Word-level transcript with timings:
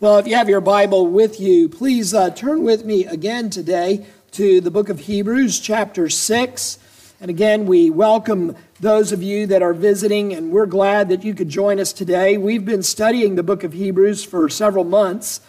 Well, 0.00 0.18
if 0.18 0.28
you 0.28 0.36
have 0.36 0.48
your 0.48 0.60
Bible 0.60 1.08
with 1.08 1.40
you, 1.40 1.68
please 1.68 2.14
uh, 2.14 2.30
turn 2.30 2.62
with 2.62 2.84
me 2.84 3.04
again 3.04 3.50
today 3.50 4.06
to 4.30 4.60
the 4.60 4.70
book 4.70 4.90
of 4.90 5.00
Hebrews, 5.00 5.58
chapter 5.58 6.08
6. 6.08 6.78
And 7.20 7.28
again, 7.28 7.66
we 7.66 7.90
welcome 7.90 8.54
those 8.78 9.10
of 9.10 9.24
you 9.24 9.48
that 9.48 9.60
are 9.60 9.74
visiting, 9.74 10.32
and 10.32 10.52
we're 10.52 10.66
glad 10.66 11.08
that 11.08 11.24
you 11.24 11.34
could 11.34 11.48
join 11.48 11.80
us 11.80 11.92
today. 11.92 12.38
We've 12.38 12.64
been 12.64 12.84
studying 12.84 13.34
the 13.34 13.42
book 13.42 13.64
of 13.64 13.72
Hebrews 13.72 14.22
for 14.22 14.48
several 14.48 14.84
months, 14.84 15.40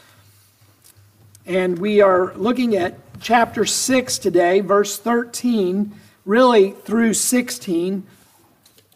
and 1.45 1.77
we 1.77 2.01
are 2.01 2.33
looking 2.33 2.75
at 2.75 2.97
chapter 3.21 3.65
6 3.65 4.17
today, 4.17 4.61
verse 4.61 4.97
13, 4.97 5.93
really 6.25 6.71
through 6.71 7.13
16, 7.13 8.03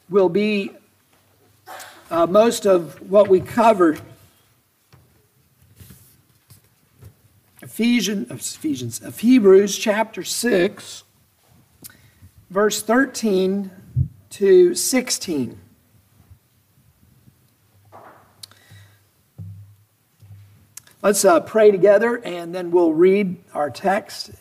will 0.10 0.30
be 0.30 0.72
uh, 2.10 2.26
most 2.26 2.66
of 2.66 3.08
what 3.08 3.28
we 3.28 3.40
covered. 3.40 4.02
Ephesians, 7.64 8.30
Ephesians, 8.30 9.02
of 9.02 9.18
Hebrews 9.20 9.78
chapter 9.78 10.22
6, 10.22 11.04
verse 12.50 12.84
13 12.84 13.72
to 14.32 14.76
16. 14.76 15.58
Let's 21.02 21.24
uh, 21.24 21.40
pray 21.40 21.72
together 21.72 22.18
and 22.26 22.54
then 22.54 22.70
we'll 22.70 22.92
read 22.92 23.38
our 23.54 23.70
text. 23.70 24.32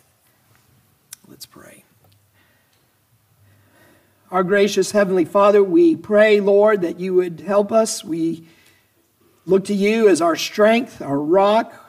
Let's 1.28 1.46
pray. 1.46 1.84
Our 4.32 4.42
gracious 4.42 4.90
Heavenly 4.90 5.26
Father, 5.26 5.62
we 5.62 5.94
pray, 5.94 6.40
Lord, 6.40 6.80
that 6.80 6.98
you 6.98 7.14
would 7.14 7.38
help 7.38 7.70
us. 7.70 8.02
We 8.02 8.48
look 9.46 9.64
to 9.66 9.74
you 9.74 10.08
as 10.08 10.20
our 10.20 10.34
strength, 10.34 11.00
our 11.00 11.20
rock. 11.20 11.81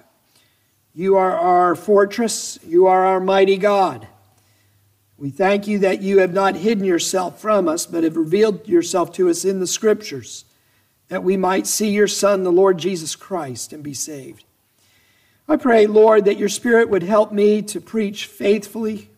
You 0.96 1.18
are 1.18 1.32
our 1.32 1.76
fortress. 1.76 2.60
You 2.66 2.86
are 2.86 3.04
our 3.04 3.20
mighty 3.20 3.58
God. 3.58 4.08
We 5.18 5.32
thank 5.32 5.68
you 5.68 5.80
that 5.80 6.02
you 6.02 6.20
have 6.20 6.34
not 6.34 6.56
hidden 6.56 6.84
yourself 6.84 7.40
from 7.40 7.68
us, 7.68 7.86
but 7.88 8.04
have 8.04 8.16
revealed 8.16 8.68
yourself 8.68 9.12
to 9.14 9.30
us 9.30 9.44
in 9.44 9.60
the 9.60 9.68
Scriptures, 9.68 10.46
that 11.08 11.24
we 11.24 11.36
might 11.36 11.66
see 11.66 11.90
your 11.90 12.08
Son, 12.08 12.44
the 12.44 12.52
Lord 12.52 12.78
Jesus 12.78 13.16
Christ, 13.16 13.74
and 13.74 13.82
be 13.82 13.94
saved. 13.94 14.44
I 15.48 15.56
pray, 15.56 15.88
Lord, 15.88 16.26
that 16.26 16.38
your 16.38 16.50
Spirit 16.50 16.90
would 16.90 17.04
help 17.04 17.32
me 17.32 17.62
to 17.64 17.82
preach 17.82 18.28
faithfully, 18.28 19.10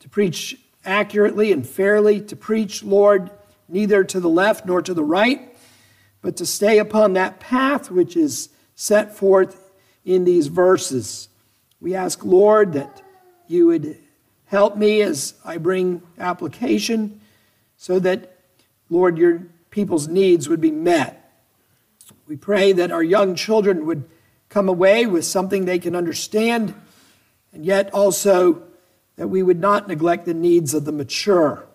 to 0.00 0.08
preach 0.08 0.58
accurately 0.84 1.52
and 1.52 1.66
fairly, 1.66 2.20
to 2.22 2.36
preach, 2.36 2.82
Lord, 2.82 3.30
neither 3.68 4.02
to 4.04 4.18
the 4.18 4.28
left 4.28 4.64
nor 4.64 4.80
to 4.80 4.94
the 4.94 5.04
right, 5.04 5.54
but 6.22 6.36
to 6.36 6.46
stay 6.46 6.78
upon 6.78 7.12
that 7.12 7.38
path 7.38 7.90
which 7.90 8.16
is 8.16 8.48
set 8.74 9.14
forth 9.14 9.61
in 10.04 10.24
these 10.24 10.48
verses. 10.48 11.28
We 11.80 11.94
ask, 11.94 12.24
Lord, 12.24 12.72
that 12.74 13.02
you 13.48 13.66
would 13.66 13.98
Help 14.52 14.76
me 14.76 15.00
as 15.00 15.32
I 15.46 15.56
bring 15.56 16.02
application 16.18 17.22
so 17.78 17.98
that, 18.00 18.36
Lord, 18.90 19.16
your 19.16 19.46
people's 19.70 20.08
needs 20.08 20.46
would 20.46 20.60
be 20.60 20.70
met. 20.70 21.32
We 22.28 22.36
pray 22.36 22.72
that 22.72 22.92
our 22.92 23.02
young 23.02 23.34
children 23.34 23.86
would 23.86 24.04
come 24.50 24.68
away 24.68 25.06
with 25.06 25.24
something 25.24 25.64
they 25.64 25.78
can 25.78 25.96
understand, 25.96 26.74
and 27.54 27.64
yet 27.64 27.94
also 27.94 28.64
that 29.16 29.28
we 29.28 29.42
would 29.42 29.58
not 29.58 29.88
neglect 29.88 30.26
the 30.26 30.34
needs 30.34 30.74
of 30.74 30.84
the 30.84 30.92
mature. 30.92 31.66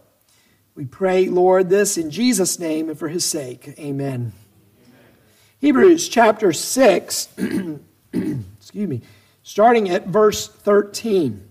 We 0.75 0.85
pray, 0.85 1.29
Lord, 1.29 1.69
this 1.69 1.97
in 1.97 2.11
Jesus' 2.11 2.59
name 2.59 2.89
and 2.89 2.99
for 2.99 3.07
his 3.07 3.25
sake. 3.25 3.73
Amen. 3.79 3.79
Amen. 3.79 4.33
Hebrews 5.61 6.07
chapter 6.07 6.53
6, 6.53 7.29
excuse 8.13 8.87
me, 8.87 9.01
starting 9.43 9.89
at 9.89 10.07
verse 10.07 10.47
13. 10.47 11.47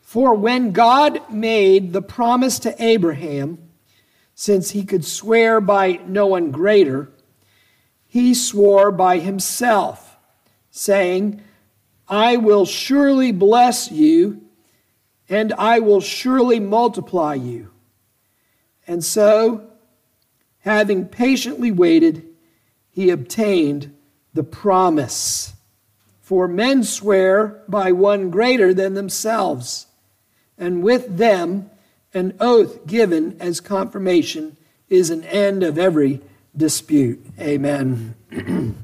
For 0.00 0.34
when 0.34 0.72
God 0.72 1.30
made 1.30 1.92
the 1.92 2.02
promise 2.02 2.58
to 2.60 2.82
Abraham, 2.82 3.58
since 4.34 4.70
he 4.70 4.84
could 4.84 5.04
swear 5.04 5.60
by 5.60 6.00
no 6.06 6.26
one 6.26 6.50
greater, 6.50 7.10
he 8.06 8.34
swore 8.34 8.90
by 8.90 9.18
himself, 9.18 10.18
saying, 10.70 11.40
I 12.08 12.36
will 12.36 12.66
surely 12.66 13.32
bless 13.32 13.90
you, 13.90 14.42
and 15.28 15.52
I 15.54 15.78
will 15.78 16.00
surely 16.00 16.60
multiply 16.60 17.34
you. 17.34 17.70
And 18.86 19.02
so, 19.02 19.70
having 20.58 21.06
patiently 21.06 21.72
waited, 21.72 22.26
he 22.90 23.08
obtained 23.08 23.94
the 24.34 24.44
promise. 24.44 25.52
For 26.20 26.48
men 26.48 26.84
swear 26.84 27.62
by 27.68 27.92
one 27.92 28.30
greater 28.30 28.72
than 28.72 28.94
themselves 28.94 29.86
and 30.58 30.82
with 30.82 31.16
them 31.16 31.70
an 32.14 32.34
oath 32.38 32.86
given 32.86 33.36
as 33.40 33.60
confirmation 33.60 34.56
is 34.88 35.10
an 35.10 35.24
end 35.24 35.62
of 35.62 35.78
every 35.78 36.20
dispute. 36.56 37.24
Amen. 37.40 38.14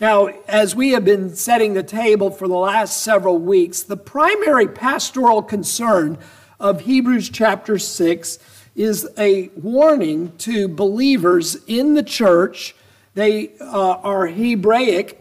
now, 0.00 0.26
as 0.48 0.74
we 0.74 0.90
have 0.90 1.04
been 1.04 1.34
setting 1.34 1.74
the 1.74 1.82
table 1.82 2.30
for 2.30 2.48
the 2.48 2.54
last 2.54 3.02
several 3.02 3.38
weeks, 3.38 3.82
the 3.82 3.96
primary 3.96 4.66
pastoral 4.66 5.42
concern 5.42 6.18
of 6.60 6.82
Hebrews 6.82 7.30
chapter 7.30 7.78
6 7.78 8.38
is 8.74 9.08
a 9.16 9.48
warning 9.56 10.32
to 10.38 10.68
believers 10.68 11.56
in 11.66 11.94
the 11.94 12.02
church. 12.02 12.74
They 13.18 13.50
uh, 13.60 13.96
are 14.04 14.28
Hebraic 14.28 15.20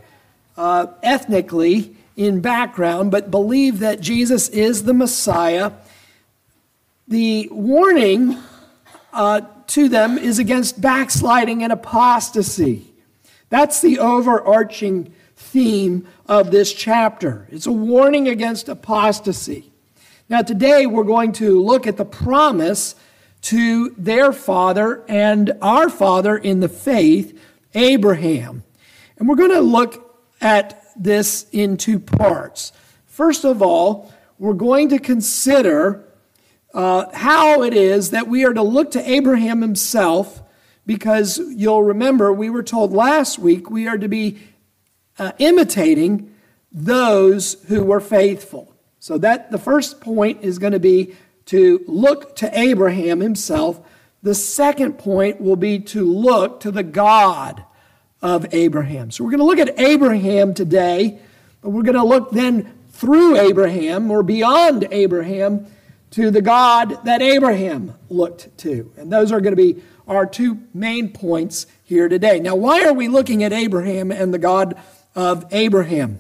uh, 0.56 0.86
ethnically 1.02 1.96
in 2.16 2.42
background, 2.42 3.10
but 3.10 3.32
believe 3.32 3.80
that 3.80 4.02
Jesus 4.02 4.50
is 4.50 4.84
the 4.84 4.94
Messiah. 4.94 5.72
The 7.08 7.50
warning 7.50 8.38
uh, 9.12 9.42
to 9.66 9.90
them 9.90 10.20
is 10.20 10.38
against 10.38 10.80
backsliding 10.80 11.64
and 11.64 11.74
apostasy. 11.74 12.94
That's 13.50 13.82
the 13.82 13.98
overarching 13.98 15.12
theme 15.36 16.08
of 16.28 16.52
this 16.52 16.74
chapter. 16.74 17.48
It's 17.50 17.66
a 17.66 17.72
warning 17.72 18.28
against 18.28 18.70
apostasy. 18.70 19.72
Now, 20.30 20.44
today 20.44 20.86
we're 20.86 21.04
going 21.04 21.32
to 21.32 21.64
look 21.64 21.88
at 21.88 21.98
the 21.98 22.06
promise 22.06 22.94
to 23.42 23.90
their 23.98 24.32
father 24.32 25.04
and 25.08 25.54
our 25.64 25.90
father 25.90 26.38
in 26.38 26.60
the 26.60 26.70
faith, 26.70 27.40
Abraham. 27.78 28.64
And 29.18 29.30
we're 29.30 29.36
going 29.36 29.52
to 29.52 29.62
look 29.62 30.26
at 30.42 30.84
this 30.96 31.48
in 31.52 31.78
two 31.78 32.00
parts. 32.00 32.72
First 33.06 33.46
of 33.46 33.62
all, 33.62 34.12
we're 34.40 34.54
going 34.54 34.90
to 34.90 35.00
consider 35.00 36.04
uh, 36.74 37.06
how 37.14 37.64
it 37.64 37.74
is 37.74 38.12
that 38.12 38.28
we 38.28 38.46
are 38.46 38.54
to 38.54 38.62
look 38.62 38.92
to 38.92 39.10
Abraham 39.10 39.62
himself, 39.62 40.44
because 40.86 41.40
you'll 41.40 41.84
remember 41.84 42.32
we 42.32 42.50
were 42.50 42.64
told 42.64 42.94
last 42.94 43.40
week 43.40 43.70
we 43.70 43.88
are 43.88 43.98
to 43.98 44.08
be 44.08 44.38
uh, 45.18 45.32
imitating 45.40 46.34
those 46.72 47.64
who 47.68 47.84
were 47.84 48.00
faithful. 48.00 48.76
So 49.00 49.18
that 49.20 49.52
the 49.52 49.58
first 49.58 50.02
point 50.02 50.44
is 50.44 50.60
going 50.60 50.74
to 50.74 50.80
be 50.80 51.16
to 51.46 51.84
look 51.88 52.36
to 52.38 52.60
Abraham 52.60 53.22
himself. 53.22 53.80
The 54.28 54.36
second 54.36 54.98
point 54.98 55.40
will 55.40 55.56
be 55.56 55.80
to 55.80 56.04
look 56.04 56.60
to 56.60 56.70
the 56.70 56.84
God 56.84 57.64
of 58.22 58.54
Abraham. 58.54 59.10
So 59.10 59.24
we're 59.24 59.30
going 59.32 59.40
to 59.40 59.46
look 59.46 59.58
at 59.58 59.80
Abraham 59.80 60.54
today, 60.54 61.22
but 61.62 61.70
we're 61.70 61.84
going 61.84 61.96
to 61.96 62.04
look 62.04 62.32
then 62.32 62.74
through 62.90 63.38
Abraham 63.38 64.12
or 64.12 64.24
beyond 64.24 64.86
Abraham 64.92 65.68
to 66.12 66.30
the 66.30 66.42
God 66.42 67.06
that 67.06 67.22
Abraham 67.22 67.94
looked 68.10 68.58
to. 68.58 68.92
And 68.98 69.10
those 69.10 69.32
are 69.32 69.40
going 69.40 69.56
to 69.56 69.64
be 69.64 69.82
our 70.10 70.26
two 70.26 70.60
main 70.74 71.14
points 71.14 71.66
here 71.86 72.10
today. 72.10 72.42
Now, 72.42 72.56
why 72.56 72.84
are 72.84 72.92
we 72.92 73.08
looking 73.08 73.46
at 73.46 73.54
Abraham 73.54 74.12
and 74.12 74.34
the 74.34 74.40
God 74.40 74.76
of 75.16 75.46
Abraham? 75.52 76.20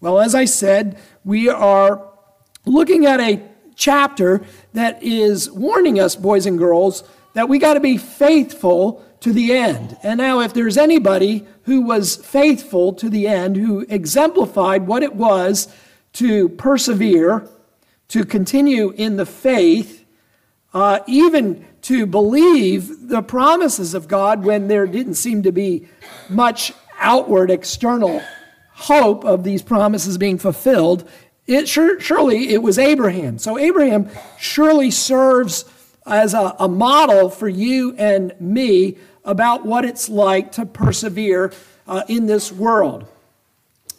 Well, 0.00 0.20
as 0.20 0.34
I 0.34 0.46
said, 0.46 0.98
we 1.22 1.50
are 1.50 2.02
looking 2.64 3.04
at 3.04 3.20
a 3.20 3.42
chapter 3.76 4.40
that 4.72 5.02
is 5.02 5.50
warning 5.50 6.00
us, 6.00 6.16
boys 6.16 6.46
and 6.46 6.56
girls, 6.56 7.04
that 7.34 7.48
we 7.48 7.58
got 7.58 7.74
to 7.74 7.80
be 7.80 7.96
faithful 7.96 9.04
to 9.20 9.32
the 9.32 9.52
end. 9.52 9.96
And 10.02 10.18
now, 10.18 10.40
if 10.40 10.52
there's 10.52 10.76
anybody 10.76 11.46
who 11.62 11.82
was 11.82 12.16
faithful 12.16 12.92
to 12.94 13.08
the 13.08 13.28
end, 13.28 13.56
who 13.56 13.86
exemplified 13.88 14.86
what 14.86 15.02
it 15.02 15.14
was 15.14 15.68
to 16.14 16.48
persevere, 16.50 17.48
to 18.08 18.24
continue 18.24 18.90
in 18.90 19.16
the 19.16 19.26
faith, 19.26 20.04
uh, 20.74 21.00
even 21.06 21.64
to 21.82 22.06
believe 22.06 23.08
the 23.08 23.22
promises 23.22 23.94
of 23.94 24.08
God 24.08 24.44
when 24.44 24.68
there 24.68 24.86
didn't 24.86 25.14
seem 25.14 25.42
to 25.42 25.52
be 25.52 25.88
much 26.28 26.72
outward 26.98 27.50
external 27.50 28.22
hope 28.72 29.24
of 29.24 29.44
these 29.44 29.62
promises 29.62 30.18
being 30.18 30.38
fulfilled, 30.38 31.08
it 31.46 31.68
sure, 31.68 32.00
surely 32.00 32.50
it 32.50 32.62
was 32.62 32.78
Abraham. 32.78 33.38
So 33.38 33.58
Abraham 33.58 34.08
surely 34.38 34.90
serves 34.90 35.64
as 36.06 36.34
a, 36.34 36.54
a 36.58 36.68
model 36.68 37.30
for 37.30 37.48
you 37.48 37.94
and 37.96 38.34
me 38.40 38.96
about 39.24 39.64
what 39.64 39.84
it's 39.84 40.08
like 40.08 40.52
to 40.52 40.66
persevere 40.66 41.52
uh, 41.86 42.02
in 42.08 42.26
this 42.26 42.50
world. 42.50 43.06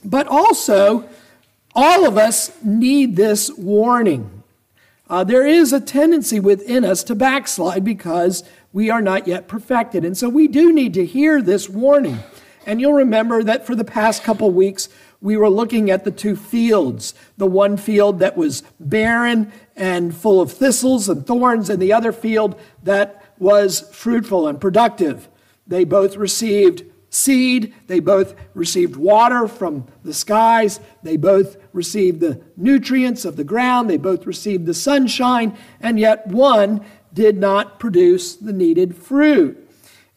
But 0.04 0.28
also, 0.28 1.08
all 1.76 2.06
of 2.06 2.18
us 2.18 2.52
need 2.64 3.16
this 3.16 3.52
warning. 3.52 4.44
Uh, 5.10 5.24
there 5.24 5.46
is 5.46 5.74
a 5.74 5.80
tendency 5.80 6.40
within 6.40 6.84
us 6.84 7.04
to 7.04 7.16
backslide 7.16 7.84
because 7.84 8.44
we 8.72 8.90
are 8.90 9.02
not 9.02 9.28
yet 9.28 9.48
perfected. 9.48 10.04
And 10.04 10.18
so 10.18 10.28
we 10.28 10.48
do 10.48 10.74
need 10.74 10.94
to 10.96 11.06
hear 11.06 11.42
this 11.42 11.70
warning. 11.70 12.20
And 12.66 12.80
you'll 12.80 12.94
remember 12.94 13.44
that 13.44 13.66
for 13.66 13.76
the 13.76 13.84
past 13.84 14.24
couple 14.24 14.50
weeks, 14.52 14.90
we 15.22 15.38
were 15.38 15.50
looking 15.50 15.90
at 15.90 16.04
the 16.04 16.12
two 16.12 16.36
fields 16.36 17.14
the 17.38 17.46
one 17.46 17.78
field 17.78 18.20
that 18.20 18.36
was 18.36 18.64
barren 18.80 19.52
and 19.76 20.16
full 20.16 20.40
of 20.40 20.52
thistles 20.52 21.10
and 21.10 21.26
thorns, 21.26 21.70
and 21.70 21.82
the 21.82 21.94
other 21.94 22.12
field 22.12 22.60
that 22.84 23.24
was 23.40 23.82
fruitful 23.92 24.48
and 24.48 24.62
productive. 24.62 25.28
They 25.66 25.84
both 25.84 26.16
received 26.16 26.84
seed, 27.10 27.74
they 27.88 28.00
both 28.00 28.34
received 28.54 28.96
water 28.96 29.48
from 29.48 29.86
the 30.04 30.14
skies, 30.14 30.80
they 31.04 31.16
both 31.16 31.58
received 31.72 32.20
the 32.20 32.42
nutrients 32.58 33.24
of 33.24 33.36
the 33.36 33.44
ground, 33.44 33.90
they 33.90 33.98
both 33.98 34.26
received 34.26 34.66
the 34.66 34.74
sunshine, 34.74 35.56
and 35.80 36.00
yet 36.00 36.26
one 36.28 36.84
did 37.14 37.38
not 37.38 37.80
produce 37.80 38.36
the 38.36 38.54
needed 38.54 38.96
fruit. 38.96 39.60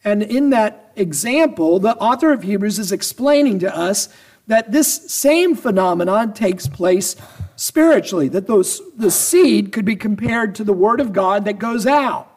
And 0.03 0.23
in 0.23 0.49
that 0.49 0.91
example, 0.95 1.79
the 1.79 1.95
author 1.97 2.31
of 2.31 2.43
Hebrews 2.43 2.79
is 2.79 2.91
explaining 2.91 3.59
to 3.59 3.75
us 3.75 4.09
that 4.47 4.71
this 4.71 5.11
same 5.11 5.55
phenomenon 5.55 6.33
takes 6.33 6.67
place 6.67 7.15
spiritually, 7.57 8.29
that 8.29 8.47
those, 8.47 8.81
the 8.95 9.11
seed 9.11 9.73
could 9.73 9.83
be 9.83 9.95
compared 9.95 10.55
to 10.55 10.63
the 10.63 10.73
Word 10.73 11.01
of 11.01 11.11
God 11.11 11.43
that 11.45 11.59
goes 11.59 11.85
out 11.85 12.31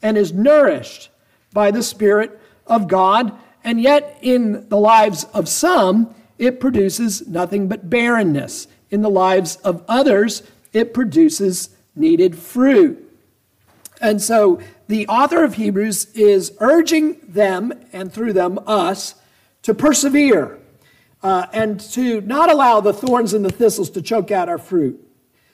and 0.00 0.16
is 0.16 0.32
nourished 0.32 1.10
by 1.52 1.70
the 1.70 1.82
Spirit 1.82 2.40
of 2.66 2.88
God. 2.88 3.36
And 3.62 3.80
yet, 3.80 4.18
in 4.22 4.68
the 4.68 4.78
lives 4.78 5.24
of 5.34 5.48
some, 5.48 6.14
it 6.38 6.60
produces 6.60 7.26
nothing 7.26 7.68
but 7.68 7.90
barrenness. 7.90 8.68
In 8.90 9.02
the 9.02 9.10
lives 9.10 9.56
of 9.56 9.84
others, 9.88 10.42
it 10.72 10.94
produces 10.94 11.70
needed 11.94 12.38
fruit. 12.38 13.06
And 14.00 14.22
so, 14.22 14.60
the 14.86 15.06
author 15.08 15.44
of 15.44 15.54
Hebrews 15.54 16.06
is 16.14 16.52
urging 16.60 17.18
them, 17.28 17.72
and 17.92 18.12
through 18.12 18.32
them, 18.32 18.58
us, 18.66 19.16
to 19.62 19.74
persevere 19.74 20.59
uh, 21.22 21.46
and 21.52 21.80
to 21.80 22.20
not 22.22 22.50
allow 22.50 22.80
the 22.80 22.92
thorns 22.92 23.34
and 23.34 23.44
the 23.44 23.50
thistles 23.50 23.90
to 23.90 24.02
choke 24.02 24.30
out 24.30 24.48
our 24.48 24.58
fruit, 24.58 25.00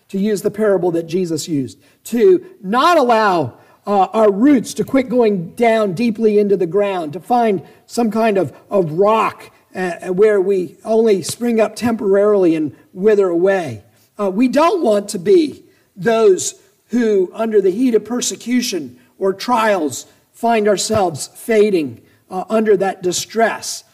to 0.09 0.19
use 0.19 0.43
the 0.43 0.51
parable 0.51 0.91
that 0.93 1.07
Jesus 1.07 1.49
used, 1.49 1.79
to 2.05 2.47
not 2.63 2.97
allow 2.97 3.59
uh, 3.87 4.09
our 4.13 4.33
roots 4.33 4.75
to 4.75 4.85
quit 4.85 5.09
going 5.09 5.55
down 5.55 5.93
deeply 5.93 6.39
into 6.39 6.57
the 6.57 6.67
ground, 6.67 7.13
to 7.13 7.21
find 7.21 7.63
some 7.87 8.11
kind 8.11 8.37
of, 8.37 8.57
of 8.71 8.93
rock 8.93 9.53
uh, 9.75 10.09
where 10.09 10.41
we 10.41 10.77
only 10.85 11.23
spring 11.23 11.61
up 11.61 11.77
temporarily 11.77 12.55
and 12.55 12.75
wither 12.93 13.29
away. 13.29 13.85
Uh, 14.19 14.31
we 14.31 14.49
don't 14.49 14.83
want 14.83 15.09
to 15.11 15.19
be 15.19 15.63
those 15.95 16.61
who, 16.89 17.31
under 17.35 17.61
the 17.61 17.71
heat 17.71 17.95
of 17.95 18.05
persecution 18.05 18.99
or 19.19 19.33
trials, 19.33 20.07
find 20.33 20.69
ourselves 20.69 21.29
fading 21.29 22.01
uh, 22.31 22.45
under 22.49 22.77
that 22.77 23.03
distress. 23.03 23.85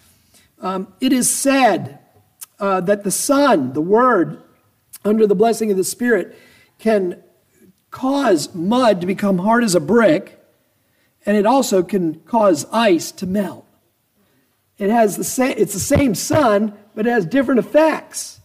Um, 0.62 0.94
it 1.00 1.12
is 1.12 1.28
said 1.28 1.98
uh, 2.60 2.80
that 2.82 3.02
the 3.02 3.10
Son, 3.10 3.72
the 3.72 3.80
Word, 3.80 4.40
under 5.04 5.26
the 5.26 5.34
blessing 5.34 5.70
of 5.72 5.76
the 5.76 5.84
Spirit, 5.84 6.38
can 6.78 7.22
cause 7.90 8.54
mud 8.54 9.00
to 9.00 9.06
become 9.06 9.38
hard 9.38 9.64
as 9.64 9.74
a 9.74 9.80
brick, 9.80 10.40
and 11.26 11.36
it 11.36 11.46
also 11.46 11.82
can 11.82 12.20
cause 12.20 12.64
ice 12.72 13.10
to 13.12 13.26
melt. 13.26 13.66
It 14.78 14.88
has 14.88 15.16
the 15.16 15.24
same, 15.24 15.54
it's 15.58 15.74
the 15.74 15.80
same 15.80 16.14
sun, 16.14 16.76
but 16.94 17.06
it 17.06 17.10
has 17.10 17.26
different 17.26 17.58
effects. 17.58 18.40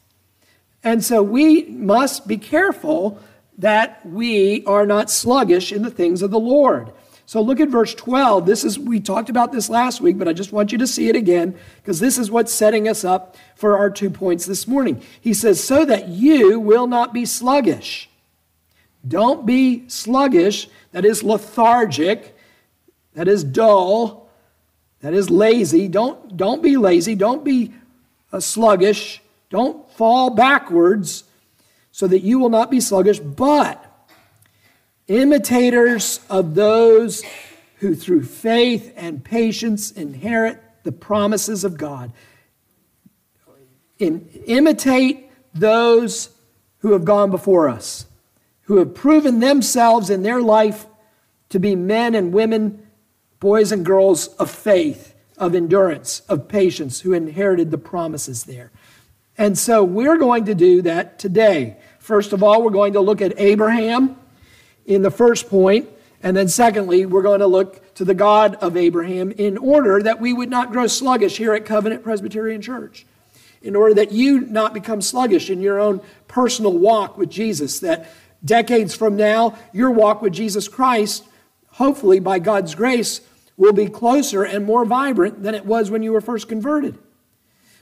And 0.83 1.03
so 1.03 1.21
we 1.21 1.65
must 1.65 2.27
be 2.27 2.37
careful 2.37 3.19
that 3.57 4.05
we 4.05 4.63
are 4.65 4.85
not 4.85 5.09
sluggish 5.09 5.71
in 5.71 5.81
the 5.81 5.91
things 5.91 6.21
of 6.21 6.31
the 6.31 6.39
Lord. 6.39 6.91
So 7.27 7.41
look 7.41 7.59
at 7.59 7.67
verse 7.67 7.93
12. 7.93 8.45
This 8.45 8.63
is, 8.63 8.79
we 8.79 9.01
talked 9.01 9.29
about 9.29 9.51
this 9.51 9.69
last 9.69 9.99
week, 9.99 10.17
but 10.17 10.29
I 10.29 10.33
just 10.33 10.53
want 10.53 10.71
you 10.71 10.77
to 10.77 10.87
see 10.87 11.09
it 11.09 11.15
again 11.17 11.59
because 11.75 11.99
this 11.99 12.17
is 12.17 12.31
what's 12.31 12.53
setting 12.53 12.87
us 12.87 13.03
up 13.03 13.35
for 13.53 13.77
our 13.77 13.89
two 13.89 14.09
points 14.09 14.45
this 14.45 14.65
morning. 14.65 15.01
He 15.19 15.33
says, 15.33 15.61
So 15.61 15.83
that 15.83 16.07
you 16.07 16.57
will 16.57 16.87
not 16.87 17.13
be 17.13 17.25
sluggish. 17.25 18.09
Don't 19.05 19.45
be 19.45 19.89
sluggish, 19.89 20.69
that 20.93 21.03
is 21.03 21.21
lethargic, 21.21 22.33
that 23.13 23.27
is 23.27 23.43
dull, 23.43 24.29
that 25.01 25.13
is 25.13 25.29
lazy. 25.29 25.89
Don't, 25.89 26.37
don't 26.37 26.63
be 26.63 26.77
lazy, 26.77 27.13
don't 27.13 27.43
be 27.43 27.73
uh, 28.31 28.39
sluggish, 28.39 29.21
don't 29.49 29.89
fall 29.91 30.29
backwards, 30.29 31.25
so 31.91 32.07
that 32.07 32.21
you 32.21 32.39
will 32.39 32.49
not 32.49 32.71
be 32.71 32.79
sluggish, 32.79 33.19
but 33.19 33.83
imitators 35.07 36.19
of 36.29 36.55
those 36.55 37.23
who 37.79 37.95
through 37.95 38.23
faith 38.23 38.93
and 38.95 39.23
patience 39.23 39.91
inherit 39.91 40.61
the 40.83 40.91
promises 40.91 41.63
of 41.63 41.77
God. 41.77 42.11
In, 43.99 44.27
imitate 44.45 45.29
those 45.53 46.29
who 46.79 46.93
have 46.93 47.05
gone 47.05 47.31
before 47.31 47.67
us, 47.69 48.05
who 48.63 48.77
have 48.77 48.93
proven 48.93 49.39
themselves 49.39 50.09
in 50.09 50.23
their 50.23 50.41
life 50.41 50.85
to 51.49 51.59
be 51.59 51.75
men 51.75 52.13
and 52.13 52.33
women, 52.33 52.85
boys 53.39 53.71
and 53.71 53.85
girls 53.85 54.27
of 54.35 54.51
faith, 54.51 55.15
of 55.37 55.55
endurance, 55.55 56.21
of 56.27 56.47
patience, 56.47 57.01
who 57.01 57.13
inherited 57.13 57.71
the 57.71 57.77
promises 57.77 58.43
there. 58.43 58.71
And 59.37 59.57
so 59.57 59.83
we're 59.83 60.17
going 60.17 60.45
to 60.45 60.55
do 60.55 60.81
that 60.81 61.19
today. 61.19 61.77
First 61.99 62.33
of 62.33 62.43
all, 62.43 62.63
we're 62.63 62.71
going 62.71 62.93
to 62.93 63.01
look 63.01 63.21
at 63.21 63.39
Abraham 63.39 64.17
in 64.87 65.03
the 65.03 65.11
first 65.11 65.49
point. 65.49 65.87
And 66.23 66.35
then, 66.35 66.47
secondly, 66.47 67.05
we're 67.05 67.21
going 67.21 67.41
to 67.41 67.47
look 67.47 67.93
to 67.95 68.03
the 68.03 68.15
God 68.15 68.55
of 68.55 68.75
Abraham 68.75 69.31
in 69.31 69.57
order 69.57 70.01
that 70.01 70.19
we 70.19 70.33
would 70.33 70.49
not 70.49 70.71
grow 70.71 70.87
sluggish 70.87 71.37
here 71.37 71.53
at 71.53 71.65
Covenant 71.65 72.03
Presbyterian 72.03 72.61
Church, 72.61 73.05
in 73.61 73.75
order 73.75 73.93
that 73.93 74.11
you 74.11 74.41
not 74.41 74.73
become 74.73 75.01
sluggish 75.01 75.51
in 75.51 75.61
your 75.61 75.79
own 75.79 76.01
personal 76.27 76.75
walk 76.75 77.17
with 77.19 77.29
Jesus, 77.29 77.81
that 77.81 78.09
decades 78.43 78.95
from 78.95 79.15
now, 79.15 79.57
your 79.73 79.91
walk 79.91 80.23
with 80.23 80.33
Jesus 80.33 80.67
Christ, 80.67 81.23
hopefully 81.73 82.19
by 82.19 82.39
God's 82.39 82.73
grace, 82.73 83.21
will 83.55 83.73
be 83.73 83.87
closer 83.87 84.43
and 84.43 84.65
more 84.65 84.85
vibrant 84.85 85.43
than 85.43 85.53
it 85.53 85.65
was 85.65 85.91
when 85.91 86.01
you 86.01 86.13
were 86.13 86.21
first 86.21 86.47
converted. 86.47 86.97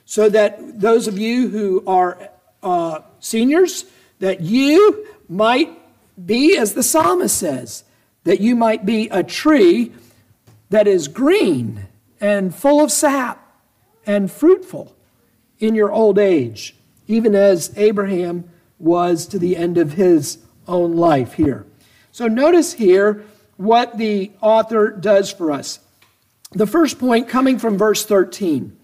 So 0.06 0.30
that 0.30 0.80
those 0.80 1.08
of 1.08 1.18
you 1.18 1.50
who 1.50 1.84
are 1.88 2.30
uh, 2.64 3.00
seniors, 3.20 3.86
that 4.20 4.42
you 4.42 5.08
might 5.28 5.70
be, 6.24 6.58
as 6.58 6.74
the 6.74 6.84
psalmist 6.84 7.38
says, 7.38 7.84
that 8.24 8.40
you 8.40 8.56
might 8.56 8.86
be 8.86 9.10
a 9.10 9.24
tree 9.24 9.92
that 10.70 10.88
is 10.88 11.08
green 11.08 11.88
and 12.20 12.54
full 12.54 12.82
of 12.82 12.92
sap 12.92 13.42
and 14.06 14.32
fruitful 14.32 14.96
in 15.60 15.76
your 15.76 15.92
old 15.92 16.18
age, 16.18 16.76
even 17.08 17.36
as 17.36 17.72
Abraham 17.78 18.50
was 18.80 19.26
to 19.28 19.40
the 19.40 19.56
end 19.56 19.78
of 19.78 19.94
his 19.94 20.40
own 20.68 20.96
life 20.96 21.34
here. 21.34 21.66
So 22.12 22.28
notice 22.28 22.74
here 22.74 23.24
what 23.58 23.98
the 23.98 24.32
author 24.42 24.90
does 24.92 25.32
for 25.32 25.52
us. 25.52 25.80
The 26.52 26.68
first 26.68 27.00
point 27.00 27.28
coming 27.28 27.60
from 27.60 27.78
verse 27.78 28.06
13. 28.06 28.76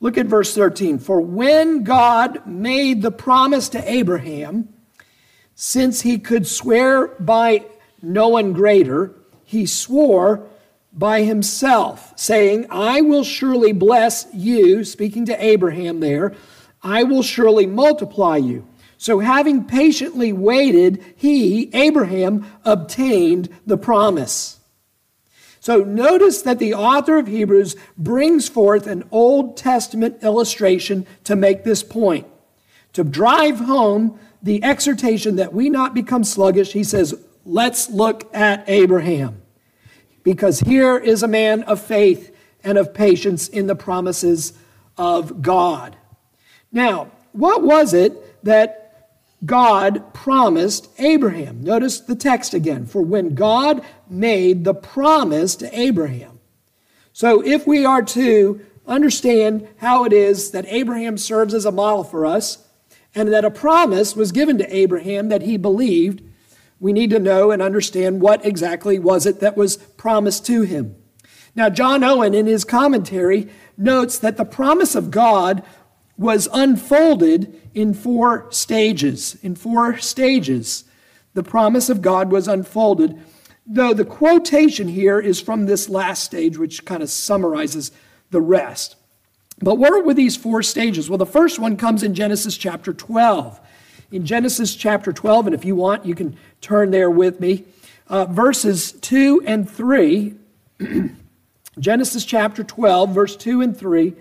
Look 0.00 0.18
at 0.18 0.26
verse 0.26 0.54
13. 0.54 0.98
For 0.98 1.20
when 1.20 1.84
God 1.84 2.46
made 2.46 3.02
the 3.02 3.10
promise 3.10 3.68
to 3.70 3.90
Abraham, 3.90 4.68
since 5.56 6.02
he 6.02 6.18
could 6.18 6.46
swear 6.46 7.08
by 7.18 7.64
no 8.02 8.28
one 8.28 8.52
greater, 8.52 9.12
he 9.42 9.64
swore 9.64 10.46
by 10.92 11.22
himself, 11.22 12.12
saying, 12.16 12.66
I 12.70 13.00
will 13.00 13.24
surely 13.24 13.72
bless 13.72 14.26
you, 14.34 14.84
speaking 14.84 15.24
to 15.26 15.44
Abraham 15.44 16.00
there, 16.00 16.34
I 16.82 17.04
will 17.04 17.22
surely 17.22 17.66
multiply 17.66 18.36
you. 18.36 18.66
So, 18.98 19.18
having 19.18 19.64
patiently 19.64 20.32
waited, 20.32 21.02
he, 21.16 21.70
Abraham, 21.74 22.46
obtained 22.64 23.48
the 23.66 23.76
promise. 23.76 24.60
So, 25.60 25.78
notice 25.78 26.42
that 26.42 26.58
the 26.58 26.74
author 26.74 27.18
of 27.18 27.26
Hebrews 27.26 27.76
brings 27.96 28.48
forth 28.48 28.86
an 28.86 29.04
Old 29.10 29.56
Testament 29.56 30.22
illustration 30.22 31.06
to 31.24 31.36
make 31.36 31.64
this 31.64 31.82
point, 31.82 32.26
to 32.92 33.04
drive 33.04 33.60
home 33.60 34.18
the 34.46 34.62
exhortation 34.62 35.36
that 35.36 35.52
we 35.52 35.68
not 35.68 35.92
become 35.92 36.22
sluggish, 36.22 36.72
he 36.72 36.84
says, 36.84 37.14
let's 37.44 37.90
look 37.90 38.32
at 38.32 38.62
Abraham. 38.68 39.42
Because 40.22 40.60
here 40.60 40.96
is 40.96 41.24
a 41.24 41.28
man 41.28 41.64
of 41.64 41.80
faith 41.80 42.32
and 42.62 42.78
of 42.78 42.94
patience 42.94 43.48
in 43.48 43.66
the 43.66 43.74
promises 43.74 44.52
of 44.96 45.42
God. 45.42 45.96
Now, 46.70 47.10
what 47.32 47.64
was 47.64 47.92
it 47.92 48.44
that 48.44 49.18
God 49.44 50.14
promised 50.14 50.90
Abraham? 50.98 51.64
Notice 51.64 51.98
the 51.98 52.14
text 52.14 52.54
again. 52.54 52.86
For 52.86 53.02
when 53.02 53.34
God 53.34 53.84
made 54.08 54.62
the 54.62 54.74
promise 54.74 55.56
to 55.56 55.76
Abraham. 55.76 56.38
So 57.12 57.44
if 57.44 57.66
we 57.66 57.84
are 57.84 58.02
to 58.02 58.64
understand 58.86 59.66
how 59.78 60.04
it 60.04 60.12
is 60.12 60.52
that 60.52 60.66
Abraham 60.68 61.18
serves 61.18 61.52
as 61.52 61.64
a 61.64 61.72
model 61.72 62.04
for 62.04 62.24
us 62.24 62.65
and 63.16 63.32
that 63.32 63.46
a 63.46 63.50
promise 63.50 64.14
was 64.14 64.30
given 64.30 64.58
to 64.58 64.76
Abraham 64.76 65.30
that 65.30 65.42
he 65.42 65.56
believed, 65.56 66.22
we 66.78 66.92
need 66.92 67.08
to 67.10 67.18
know 67.18 67.50
and 67.50 67.62
understand 67.62 68.20
what 68.20 68.44
exactly 68.44 68.98
was 68.98 69.24
it 69.24 69.40
that 69.40 69.56
was 69.56 69.78
promised 69.78 70.44
to 70.46 70.62
him. 70.62 70.94
Now, 71.54 71.70
John 71.70 72.04
Owen, 72.04 72.34
in 72.34 72.46
his 72.46 72.64
commentary, 72.64 73.48
notes 73.78 74.18
that 74.18 74.36
the 74.36 74.44
promise 74.44 74.94
of 74.94 75.10
God 75.10 75.64
was 76.18 76.46
unfolded 76.52 77.58
in 77.72 77.94
four 77.94 78.46
stages. 78.52 79.38
In 79.42 79.54
four 79.54 79.96
stages, 79.96 80.84
the 81.32 81.42
promise 81.42 81.88
of 81.88 82.02
God 82.02 82.30
was 82.30 82.46
unfolded, 82.46 83.18
though 83.66 83.94
the 83.94 84.04
quotation 84.04 84.88
here 84.88 85.18
is 85.18 85.40
from 85.40 85.64
this 85.64 85.88
last 85.88 86.22
stage, 86.22 86.58
which 86.58 86.84
kind 86.84 87.02
of 87.02 87.08
summarizes 87.08 87.90
the 88.30 88.42
rest. 88.42 88.96
But 89.58 89.76
what 89.76 90.04
were 90.04 90.14
these 90.14 90.36
four 90.36 90.62
stages? 90.62 91.08
Well, 91.08 91.18
the 91.18 91.26
first 91.26 91.58
one 91.58 91.76
comes 91.76 92.02
in 92.02 92.14
Genesis 92.14 92.56
chapter 92.56 92.92
12. 92.92 93.60
In 94.12 94.26
Genesis 94.26 94.74
chapter 94.76 95.12
12, 95.12 95.46
and 95.46 95.54
if 95.54 95.64
you 95.64 95.74
want, 95.74 96.04
you 96.04 96.14
can 96.14 96.36
turn 96.60 96.90
there 96.90 97.10
with 97.10 97.40
me, 97.40 97.64
uh, 98.08 98.26
verses 98.26 98.92
2 98.92 99.42
and 99.46 99.68
3. 99.68 100.34
Genesis 101.78 102.24
chapter 102.24 102.62
12, 102.62 103.10
verse 103.10 103.36
2 103.36 103.62
and 103.62 103.76
3. 103.76 104.14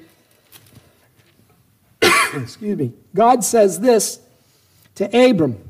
Excuse 2.34 2.78
me. 2.78 2.94
God 3.14 3.44
says 3.44 3.80
this 3.80 4.20
to 4.96 5.06
Abram 5.06 5.70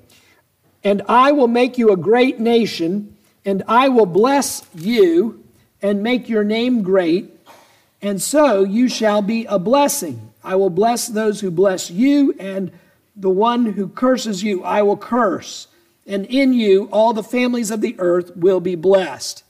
And 0.84 1.02
I 1.08 1.32
will 1.32 1.48
make 1.48 1.78
you 1.78 1.92
a 1.92 1.98
great 1.98 2.40
nation, 2.40 3.18
and 3.44 3.64
I 3.68 3.90
will 3.90 4.06
bless 4.06 4.66
you 4.74 5.44
and 5.82 6.02
make 6.02 6.30
your 6.30 6.44
name 6.44 6.82
great, 6.82 7.35
and 8.02 8.22
so 8.22 8.64
you 8.64 8.88
shall 8.88 9.22
be 9.22 9.46
a 9.46 9.58
blessing. 9.58 10.34
I 10.44 10.56
will 10.56 10.70
bless 10.70 11.08
those 11.08 11.42
who 11.42 11.52
bless 11.52 11.90
you, 11.90 12.36
and 12.40 12.72
the 13.16 13.30
one 13.30 13.74
who 13.74 13.88
curses 13.88 14.44
you 14.44 14.64
I 14.64 14.82
will 14.82 14.98
curse. 14.98 15.68
And 16.06 16.26
in 16.28 16.54
you 16.54 16.88
all 16.92 17.14
the 17.14 17.24
families 17.24 17.72
of 17.72 17.82
the 17.82 17.96
earth 17.98 18.36
will 18.36 18.60
be 18.60 18.76
blessed. 18.76 19.44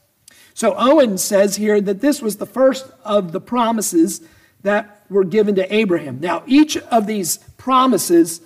So 0.53 0.73
Owen 0.77 1.17
says 1.17 1.57
here 1.57 1.81
that 1.81 1.99
this 1.99 2.21
was 2.21 2.37
the 2.37 2.45
first 2.45 2.89
of 3.03 3.33
the 3.33 3.41
promises 3.41 4.21
that 4.61 5.03
were 5.09 5.25
given 5.25 5.55
to 5.55 5.73
Abraham. 5.73 6.19
Now, 6.21 6.43
each 6.47 6.77
of 6.77 7.07
these 7.07 7.37
promises 7.57 8.41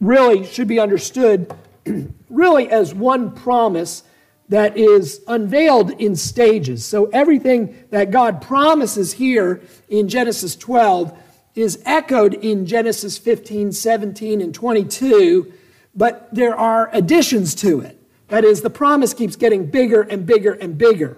really 0.00 0.44
should 0.44 0.68
be 0.68 0.78
understood 0.78 1.52
really 2.30 2.70
as 2.70 2.94
one 2.94 3.32
promise 3.32 4.02
that 4.50 4.76
is 4.76 5.22
unveiled 5.28 5.92
in 5.92 6.16
stages. 6.16 6.84
So 6.84 7.06
everything 7.06 7.84
that 7.90 8.10
God 8.10 8.42
promises 8.42 9.12
here 9.12 9.62
in 9.88 10.08
Genesis 10.08 10.56
12 10.56 11.16
is 11.54 11.80
echoed 11.86 12.34
in 12.34 12.66
Genesis 12.66 13.16
15, 13.16 13.70
17, 13.70 14.40
and 14.40 14.52
22, 14.52 15.52
but 15.94 16.28
there 16.34 16.56
are 16.56 16.90
additions 16.92 17.54
to 17.56 17.80
it. 17.80 17.96
That 18.26 18.44
is, 18.44 18.60
the 18.60 18.70
promise 18.70 19.14
keeps 19.14 19.36
getting 19.36 19.66
bigger 19.66 20.02
and 20.02 20.26
bigger 20.26 20.52
and 20.52 20.76
bigger. 20.76 21.16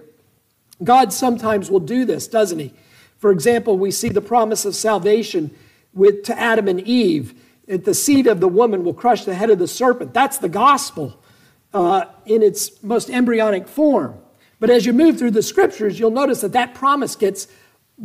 God 0.83 1.11
sometimes 1.11 1.71
will 1.71 1.79
do 1.79 2.05
this, 2.05 2.27
doesn't 2.27 2.59
he? 2.59 2.71
For 3.17 3.31
example, 3.31 3.79
we 3.79 3.89
see 3.89 4.09
the 4.09 4.21
promise 4.21 4.63
of 4.63 4.75
salvation 4.75 5.49
with 5.93 6.23
to 6.25 6.39
Adam 6.39 6.67
and 6.67 6.81
Eve. 6.81 7.33
That 7.67 7.85
the 7.85 7.93
seed 7.93 8.27
of 8.27 8.41
the 8.41 8.47
woman 8.47 8.83
will 8.83 8.93
crush 8.93 9.23
the 9.23 9.33
head 9.33 9.49
of 9.49 9.57
the 9.57 9.67
serpent. 9.67 10.13
That's 10.13 10.37
the 10.37 10.49
gospel 10.49 11.22
uh, 11.73 12.05
in 12.25 12.43
its 12.43 12.83
most 12.83 13.09
embryonic 13.09 13.67
form. 13.67 14.17
But 14.59 14.69
as 14.69 14.85
you 14.85 14.93
move 14.93 15.17
through 15.17 15.31
the 15.31 15.41
scriptures, 15.41 15.99
you'll 15.99 16.11
notice 16.11 16.41
that 16.41 16.53
that 16.53 16.73
promise 16.73 17.15
gets 17.15 17.47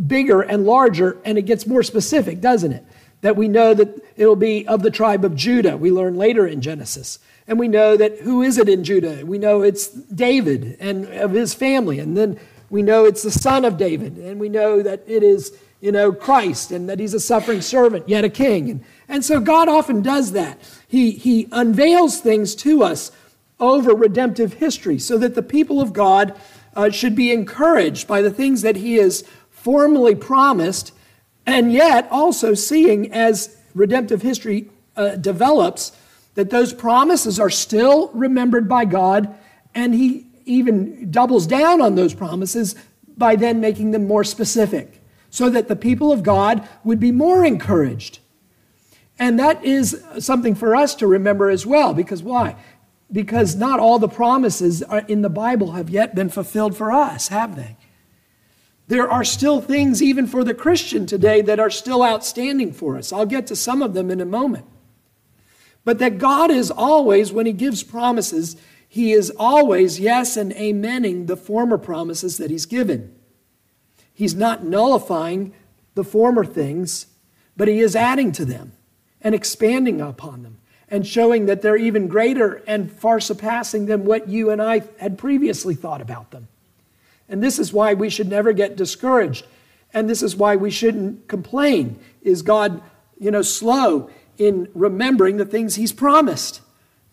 bigger 0.06 0.42
and 0.42 0.64
larger 0.64 1.18
and 1.24 1.38
it 1.38 1.42
gets 1.42 1.66
more 1.66 1.82
specific, 1.82 2.40
doesn't 2.40 2.72
it? 2.72 2.84
That 3.20 3.36
we 3.36 3.48
know 3.48 3.74
that 3.74 4.04
it'll 4.16 4.36
be 4.36 4.66
of 4.66 4.82
the 4.82 4.90
tribe 4.90 5.24
of 5.24 5.36
Judah. 5.36 5.76
We 5.76 5.90
learn 5.90 6.16
later 6.16 6.46
in 6.46 6.60
Genesis. 6.60 7.18
And 7.46 7.58
we 7.58 7.68
know 7.68 7.96
that 7.96 8.18
who 8.20 8.42
is 8.42 8.58
it 8.58 8.68
in 8.68 8.84
Judah? 8.84 9.24
We 9.24 9.38
know 9.38 9.62
it's 9.62 9.88
David 9.88 10.76
and 10.80 11.06
of 11.06 11.32
his 11.32 11.54
family. 11.54 11.98
And 11.98 12.16
then 12.16 12.38
we 12.70 12.82
know 12.82 13.04
it's 13.04 13.22
the 13.22 13.30
son 13.30 13.64
of 13.64 13.78
David, 13.78 14.18
and 14.18 14.38
we 14.38 14.48
know 14.48 14.82
that 14.82 15.02
it 15.06 15.22
is, 15.22 15.56
you 15.80 15.90
know, 15.90 16.12
Christ, 16.12 16.70
and 16.70 16.88
that 16.88 16.98
he's 16.98 17.14
a 17.14 17.20
suffering 17.20 17.62
servant, 17.62 18.08
yet 18.08 18.24
a 18.24 18.28
king. 18.28 18.70
And, 18.70 18.84
and 19.08 19.24
so 19.24 19.40
God 19.40 19.68
often 19.68 20.02
does 20.02 20.32
that. 20.32 20.58
He, 20.86 21.12
he 21.12 21.48
unveils 21.50 22.20
things 22.20 22.54
to 22.56 22.82
us 22.82 23.10
over 23.60 23.94
redemptive 23.94 24.54
history 24.54 24.98
so 24.98 25.18
that 25.18 25.34
the 25.34 25.42
people 25.42 25.80
of 25.80 25.92
God 25.92 26.38
uh, 26.74 26.90
should 26.90 27.14
be 27.14 27.32
encouraged 27.32 28.06
by 28.06 28.22
the 28.22 28.30
things 28.30 28.62
that 28.62 28.76
he 28.76 28.94
has 28.94 29.24
formally 29.50 30.14
promised, 30.14 30.92
and 31.44 31.72
yet 31.72 32.06
also 32.10 32.54
seeing 32.54 33.12
as 33.12 33.56
redemptive 33.74 34.22
history 34.22 34.70
uh, 34.96 35.16
develops 35.16 35.92
that 36.34 36.50
those 36.50 36.72
promises 36.72 37.40
are 37.40 37.50
still 37.50 38.10
remembered 38.14 38.68
by 38.68 38.84
God, 38.84 39.34
and 39.74 39.94
he 39.94 40.26
even 40.44 41.10
doubles 41.10 41.46
down 41.46 41.80
on 41.80 41.94
those 41.96 42.14
promises 42.14 42.76
by 43.16 43.34
then 43.34 43.60
making 43.60 43.90
them 43.90 44.06
more 44.06 44.24
specific 44.24 45.02
so 45.30 45.50
that 45.50 45.68
the 45.68 45.76
people 45.76 46.12
of 46.12 46.22
God 46.22 46.66
would 46.84 47.00
be 47.00 47.12
more 47.12 47.44
encouraged. 47.44 48.20
And 49.18 49.38
that 49.38 49.64
is 49.64 50.02
something 50.20 50.54
for 50.54 50.76
us 50.76 50.94
to 50.96 51.06
remember 51.06 51.50
as 51.50 51.66
well, 51.66 51.92
because 51.92 52.22
why? 52.22 52.56
Because 53.10 53.56
not 53.56 53.80
all 53.80 53.98
the 53.98 54.08
promises 54.08 54.82
in 55.08 55.22
the 55.22 55.30
Bible 55.30 55.72
have 55.72 55.88
yet 55.88 56.14
been 56.14 56.28
fulfilled 56.28 56.76
for 56.76 56.92
us, 56.92 57.28
have 57.28 57.56
they? 57.56 57.76
There 58.86 59.10
are 59.10 59.24
still 59.24 59.60
things, 59.60 60.02
even 60.02 60.26
for 60.26 60.44
the 60.44 60.54
Christian 60.54 61.06
today, 61.06 61.40
that 61.42 61.60
are 61.60 61.70
still 61.70 62.02
outstanding 62.02 62.72
for 62.72 62.96
us. 62.96 63.12
I'll 63.12 63.26
get 63.26 63.46
to 63.48 63.56
some 63.56 63.82
of 63.82 63.94
them 63.94 64.10
in 64.10 64.20
a 64.20 64.26
moment. 64.26 64.66
But 65.84 65.98
that 66.00 66.18
God 66.18 66.50
is 66.50 66.70
always, 66.70 67.32
when 67.32 67.46
He 67.46 67.52
gives 67.52 67.82
promises, 67.82 68.56
he 68.88 69.12
is 69.12 69.30
always 69.36 70.00
yes 70.00 70.36
and 70.36 70.52
amening 70.52 71.26
the 71.26 71.36
former 71.36 71.76
promises 71.76 72.38
that 72.38 72.50
he's 72.50 72.66
given. 72.66 73.14
He's 74.14 74.34
not 74.34 74.64
nullifying 74.64 75.52
the 75.94 76.04
former 76.04 76.44
things, 76.44 77.06
but 77.56 77.68
he 77.68 77.80
is 77.80 77.94
adding 77.94 78.32
to 78.32 78.44
them 78.44 78.72
and 79.20 79.34
expanding 79.34 80.00
upon 80.00 80.42
them 80.42 80.58
and 80.90 81.06
showing 81.06 81.46
that 81.46 81.62
they're 81.62 81.76
even 81.76 82.08
greater 82.08 82.62
and 82.66 82.90
far 82.90 83.20
surpassing 83.20 83.86
than 83.86 84.04
what 84.04 84.28
you 84.28 84.50
and 84.50 84.62
I 84.62 84.82
had 84.98 85.18
previously 85.18 85.74
thought 85.74 86.00
about 86.00 86.30
them. 86.30 86.48
And 87.28 87.42
this 87.42 87.58
is 87.58 87.72
why 87.72 87.94
we 87.94 88.08
should 88.08 88.28
never 88.28 88.52
get 88.52 88.76
discouraged. 88.76 89.46
And 89.92 90.08
this 90.08 90.22
is 90.22 90.34
why 90.34 90.56
we 90.56 90.70
shouldn't 90.70 91.28
complain. 91.28 91.98
Is 92.22 92.42
God, 92.42 92.82
you 93.18 93.30
know, 93.30 93.42
slow 93.42 94.10
in 94.38 94.68
remembering 94.74 95.36
the 95.36 95.44
things 95.44 95.74
he's 95.74 95.92
promised? 95.92 96.62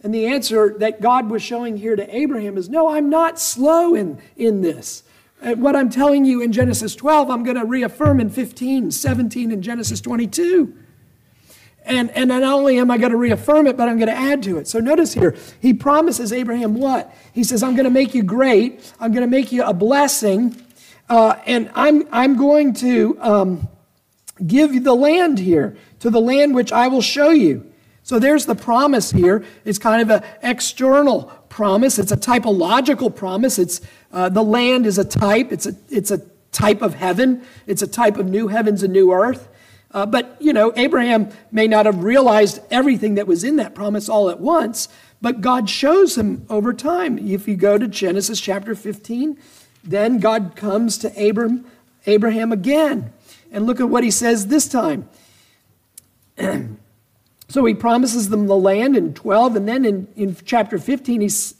And 0.01 0.13
the 0.13 0.27
answer 0.27 0.75
that 0.79 1.01
God 1.01 1.29
was 1.29 1.41
showing 1.41 1.77
here 1.77 1.95
to 1.95 2.15
Abraham 2.15 2.57
is 2.57 2.69
no, 2.69 2.89
I'm 2.89 3.09
not 3.09 3.39
slow 3.39 3.95
in, 3.95 4.21
in 4.37 4.61
this. 4.61 5.03
And 5.41 5.61
what 5.61 5.75
I'm 5.75 5.89
telling 5.89 6.25
you 6.25 6.41
in 6.41 6.51
Genesis 6.51 6.95
12, 6.95 7.29
I'm 7.29 7.43
going 7.43 7.57
to 7.57 7.65
reaffirm 7.65 8.19
in 8.19 8.29
15, 8.29 8.91
17, 8.91 9.51
and 9.51 9.63
Genesis 9.63 9.99
22. 10.01 10.77
And, 11.85 12.09
and 12.11 12.29
not 12.29 12.41
only 12.41 12.79
am 12.79 12.89
I 12.89 12.97
going 12.97 13.11
to 13.11 13.17
reaffirm 13.17 13.67
it, 13.67 13.77
but 13.77 13.87
I'm 13.87 13.97
going 13.97 14.09
to 14.09 14.17
add 14.17 14.41
to 14.43 14.57
it. 14.57 14.67
So 14.67 14.79
notice 14.79 15.13
here, 15.13 15.35
he 15.61 15.73
promises 15.73 16.33
Abraham 16.33 16.75
what? 16.75 17.15
He 17.31 17.43
says, 17.43 17.61
I'm 17.61 17.75
going 17.75 17.85
to 17.85 17.91
make 17.91 18.15
you 18.15 18.23
great. 18.23 18.93
I'm 18.99 19.11
going 19.11 19.21
to 19.21 19.29
make 19.29 19.51
you 19.51 19.63
a 19.63 19.73
blessing. 19.73 20.59
Uh, 21.07 21.39
and 21.45 21.69
I'm, 21.75 22.07
I'm 22.11 22.37
going 22.37 22.73
to 22.75 23.17
um, 23.21 23.67
give 24.45 24.73
you 24.73 24.79
the 24.79 24.95
land 24.95 25.37
here, 25.37 25.77
to 25.99 26.09
the 26.09 26.19
land 26.19 26.55
which 26.55 26.71
I 26.71 26.87
will 26.87 27.01
show 27.01 27.29
you. 27.29 27.71
So 28.01 28.19
there's 28.19 28.45
the 28.45 28.55
promise 28.55 29.11
here. 29.11 29.43
It's 29.63 29.79
kind 29.79 30.01
of 30.01 30.09
an 30.09 30.27
external 30.43 31.23
promise. 31.49 31.97
It's 31.97 32.11
a 32.11 32.17
typological 32.17 33.15
promise. 33.15 33.57
It's 33.57 33.81
uh, 34.11 34.29
the 34.29 34.43
land 34.43 34.85
is 34.85 34.97
a 34.97 35.03
type. 35.05 35.51
It's 35.51 35.65
a 35.65 35.75
it's 35.89 36.11
a 36.11 36.21
type 36.51 36.83
of 36.83 36.93
heaven. 36.93 37.43
It's 37.65 37.81
a 37.81 37.87
type 37.87 38.17
of 38.17 38.27
new 38.27 38.47
heavens 38.47 38.83
and 38.83 38.93
new 38.93 39.11
earth. 39.11 39.49
Uh, 39.95 40.05
but 40.05 40.35
you 40.41 40.51
know, 40.51 40.73
Abraham 40.75 41.29
may 41.53 41.67
not 41.67 41.85
have 41.85 42.03
realized 42.03 42.59
everything 42.69 43.15
that 43.15 43.27
was 43.27 43.45
in 43.45 43.55
that 43.55 43.73
promise 43.73 44.09
all 44.09 44.29
at 44.29 44.41
once. 44.41 44.89
But 45.21 45.39
God 45.39 45.69
shows 45.69 46.17
him 46.17 46.45
over 46.49 46.73
time. 46.73 47.17
If 47.17 47.47
you 47.47 47.55
go 47.55 47.77
to 47.77 47.87
Genesis 47.87 48.41
chapter 48.41 48.75
15, 48.75 49.37
then 49.83 50.19
God 50.19 50.55
comes 50.57 50.97
to 50.99 51.29
Abram, 51.29 51.65
Abraham 52.05 52.51
again. 52.51 53.13
And 53.51 53.65
look 53.65 53.79
at 53.79 53.89
what 53.89 54.03
he 54.03 54.11
says 54.11 54.47
this 54.47 54.67
time. 54.67 55.09
So 57.47 57.63
he 57.65 57.75
promises 57.75 58.29
them 58.29 58.47
the 58.47 58.55
land 58.55 58.97
in 58.97 59.13
12, 59.13 59.55
and 59.55 59.67
then 59.67 59.85
in, 59.85 60.07
in 60.15 60.35
chapter 60.45 60.79
15, 60.79 61.21
he's, 61.21 61.53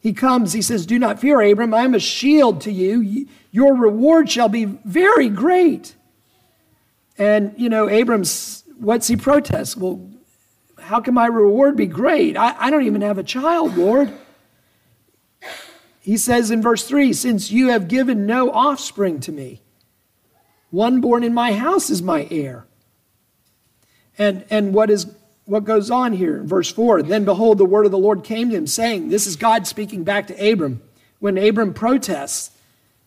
he 0.00 0.14
comes, 0.14 0.54
he 0.54 0.62
says, 0.62 0.86
Do 0.86 0.98
not 0.98 1.20
fear, 1.20 1.42
Abram, 1.42 1.74
I 1.74 1.82
am 1.82 1.94
a 1.94 2.00
shield 2.00 2.62
to 2.62 2.72
you. 2.72 3.28
Your 3.50 3.76
reward 3.76 4.30
shall 4.30 4.48
be 4.48 4.64
very 4.64 5.28
great. 5.28 5.94
And, 7.18 7.54
you 7.56 7.68
know, 7.68 7.88
Abram's, 7.88 8.64
what's 8.78 9.08
he 9.08 9.16
protest? 9.16 9.76
Well, 9.76 10.08
how 10.78 11.00
can 11.00 11.14
my 11.14 11.26
reward 11.26 11.76
be 11.76 11.86
great? 11.86 12.36
I, 12.36 12.54
I 12.58 12.70
don't 12.70 12.84
even 12.84 13.02
have 13.02 13.18
a 13.18 13.22
child, 13.22 13.76
Lord. 13.76 14.12
He 16.00 16.16
says 16.16 16.50
in 16.50 16.60
verse 16.60 16.84
3 16.84 17.12
Since 17.12 17.50
you 17.50 17.68
have 17.68 17.88
given 17.88 18.26
no 18.26 18.50
offspring 18.50 19.20
to 19.20 19.32
me, 19.32 19.62
One 20.70 21.00
born 21.00 21.22
in 21.22 21.32
my 21.32 21.52
house 21.52 21.90
is 21.90 22.02
my 22.02 22.26
heir. 22.30 22.66
And, 24.18 24.44
and 24.50 24.74
what 24.74 24.90
is 24.90 25.06
what 25.44 25.64
goes 25.64 25.90
on 25.90 26.12
here 26.12 26.38
in 26.38 26.46
verse 26.46 26.70
4 26.70 27.02
then 27.02 27.24
behold 27.24 27.58
the 27.58 27.64
word 27.64 27.84
of 27.84 27.92
the 27.92 27.98
lord 27.98 28.22
came 28.22 28.50
to 28.50 28.56
him 28.56 28.66
saying 28.66 29.08
this 29.08 29.26
is 29.26 29.36
god 29.36 29.66
speaking 29.66 30.04
back 30.04 30.28
to 30.28 30.52
abram 30.52 30.80
when 31.18 31.36
abram 31.36 31.74
protests 31.74 32.52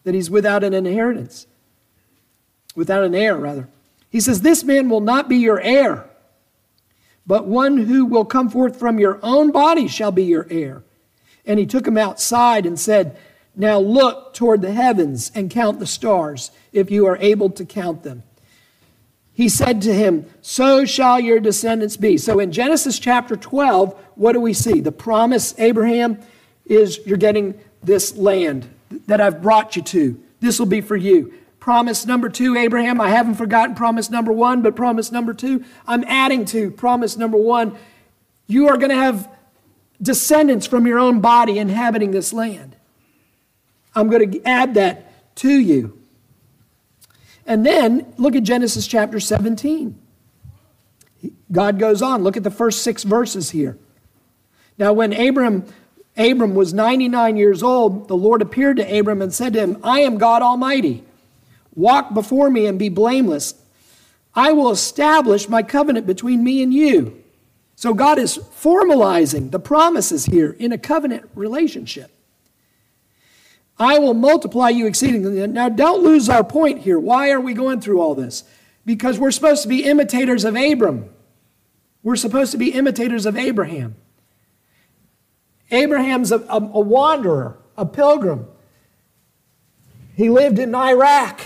that 0.04 0.14
he's 0.14 0.30
without 0.30 0.64
an 0.64 0.74
inheritance 0.74 1.48
without 2.76 3.04
an 3.04 3.16
heir 3.16 3.38
rather 3.38 3.70
he 4.15 4.22
says 4.22 4.39
this 4.39 4.63
man 4.63 4.88
will 4.88 5.01
not 5.01 5.27
be 5.27 5.36
your 5.36 5.60
heir 5.60 6.10
but 7.27 7.45
one 7.45 7.75
who 7.75 8.05
will 8.05 8.24
come 8.24 8.50
forth 8.50 8.79
from 8.79 8.98
your 8.98 9.19
own 9.22 9.51
body 9.51 9.89
shall 9.89 10.12
be 10.12 10.24
your 10.24 10.48
heir 10.50 10.84
and 11.45 11.60
he 11.60 11.65
took 11.65 11.86
him 11.86 11.98
outside 11.98 12.65
and 12.65 12.79
said 12.79 13.17
now 13.57 13.77
look 13.77 14.34
toward 14.34 14.62
the 14.62 14.72
heavens 14.72 15.34
and 15.36 15.51
count 15.51 15.79
the 15.79 15.86
stars 15.86 16.51
if 16.72 16.89
you 16.89 17.05
are 17.05 17.17
able 17.17 17.50
to 17.50 17.65
count 17.65 18.03
them 18.03 18.24
he 19.34 19.50
said 19.50 19.81
to 19.81 19.93
him, 19.93 20.27
So 20.41 20.86
shall 20.86 21.19
your 21.19 21.41
descendants 21.41 21.98
be. 21.98 22.17
So 22.17 22.39
in 22.39 22.53
Genesis 22.53 22.98
chapter 22.98 23.36
12, 23.36 23.93
what 24.15 24.31
do 24.31 24.39
we 24.39 24.53
see? 24.53 24.79
The 24.79 24.93
promise, 24.93 25.53
Abraham, 25.57 26.19
is 26.65 27.01
you're 27.05 27.17
getting 27.17 27.60
this 27.84 28.15
land 28.15 28.65
that 29.07 29.19
I've 29.19 29.41
brought 29.41 29.75
you 29.75 29.81
to. 29.81 30.24
This 30.39 30.57
will 30.57 30.67
be 30.67 30.79
for 30.79 30.95
you. 30.95 31.34
Promise 31.65 32.05
number 32.05 32.29
two, 32.29 32.55
Abraham, 32.55 33.01
I 33.01 33.10
haven't 33.10 33.34
forgotten 33.34 33.74
promise 33.74 34.12
number 34.12 34.31
one, 34.31 34.62
but 34.62 34.75
promise 34.75 35.12
number 35.12 35.34
two, 35.34 35.65
I'm 35.88 36.03
adding 36.03 36.45
to 36.45 36.69
promise 36.69 37.17
number 37.17 37.39
one. 37.39 37.75
You 38.45 38.67
are 38.67 38.77
going 38.77 38.91
to 38.91 38.95
have 38.95 39.27
descendants 40.00 40.67
from 40.67 40.86
your 40.86 41.00
own 41.00 41.22
body 41.22 41.57
inhabiting 41.57 42.12
this 42.12 42.31
land. 42.31 42.75
I'm 43.95 44.10
going 44.10 44.31
to 44.31 44.48
add 44.48 44.75
that 44.75 45.36
to 45.38 45.50
you. 45.50 46.00
And 47.48 47.65
then 47.65 48.13
look 48.17 48.36
at 48.36 48.43
Genesis 48.43 48.86
chapter 48.86 49.19
17. 49.19 50.00
God 51.51 51.79
goes 51.79 52.03
on. 52.03 52.22
Look 52.22 52.38
at 52.38 52.43
the 52.43 52.51
first 52.51 52.84
six 52.84 53.01
verses 53.01 53.50
here. 53.50 53.75
Now, 54.77 54.93
when 54.93 55.13
Abram, 55.13 55.65
Abram 56.15 56.53
was 56.53 56.75
99 56.75 57.38
years 57.38 57.63
old, 57.63 58.07
the 58.07 58.15
Lord 58.15 58.43
appeared 58.43 58.77
to 58.77 59.00
Abram 59.00 59.24
and 59.24 59.34
said 59.34 59.53
to 59.53 59.62
him, 59.62 59.79
I 59.84 60.01
am 60.01 60.19
God 60.19 60.43
Almighty. 60.43 61.03
Walk 61.75 62.13
before 62.13 62.50
me 62.50 62.65
and 62.65 62.79
be 62.79 62.89
blameless. 62.89 63.53
I 64.34 64.51
will 64.51 64.72
establish 64.72 65.48
my 65.48 65.63
covenant 65.63 66.08
between 66.08 66.44
me 66.44 66.63
and 66.63 66.74
you. 66.74 67.22
So 67.75 67.94
God 67.94 68.17
is 68.17 68.38
formalizing 68.38 69.51
the 69.51 69.60
promises 69.60 70.25
here 70.25 70.55
in 70.58 70.72
a 70.72 70.77
covenant 70.77 71.29
relationship. 71.36 72.12
I 73.77 74.00
will 74.00 74.13
multiply 74.13 74.70
you 74.70 74.88
exceedingly. 74.88 75.46
Now, 75.48 75.67
don't 75.67 76.01
lose 76.01 76.29
our 76.29 76.44
point 76.44 76.79
here. 76.79 76.98
Why 76.98 77.32
are 77.32 77.41
we 77.41 77.53
going 77.53 77.82
through 77.82 78.00
all 78.00 78.15
this? 78.15 78.46
Because 78.86 79.20
we're 79.20 79.32
supposed 79.32 79.63
to 79.63 79.67
be 79.67 79.84
imitators 79.84 80.46
of 80.46 80.55
Abram. 80.55 81.10
We're 82.01 82.15
supposed 82.15 82.51
to 82.53 82.58
be 82.58 82.70
imitators 82.70 83.25
of 83.25 83.36
Abraham. 83.36 83.96
Abraham's 85.72 86.32
a, 86.32 86.39
a, 86.41 86.58
a 86.58 86.79
wanderer, 86.79 87.58
a 87.75 87.86
pilgrim. 87.86 88.48
He 90.15 90.29
lived 90.29 90.60
in 90.60 90.74
Iraq. 90.74 91.41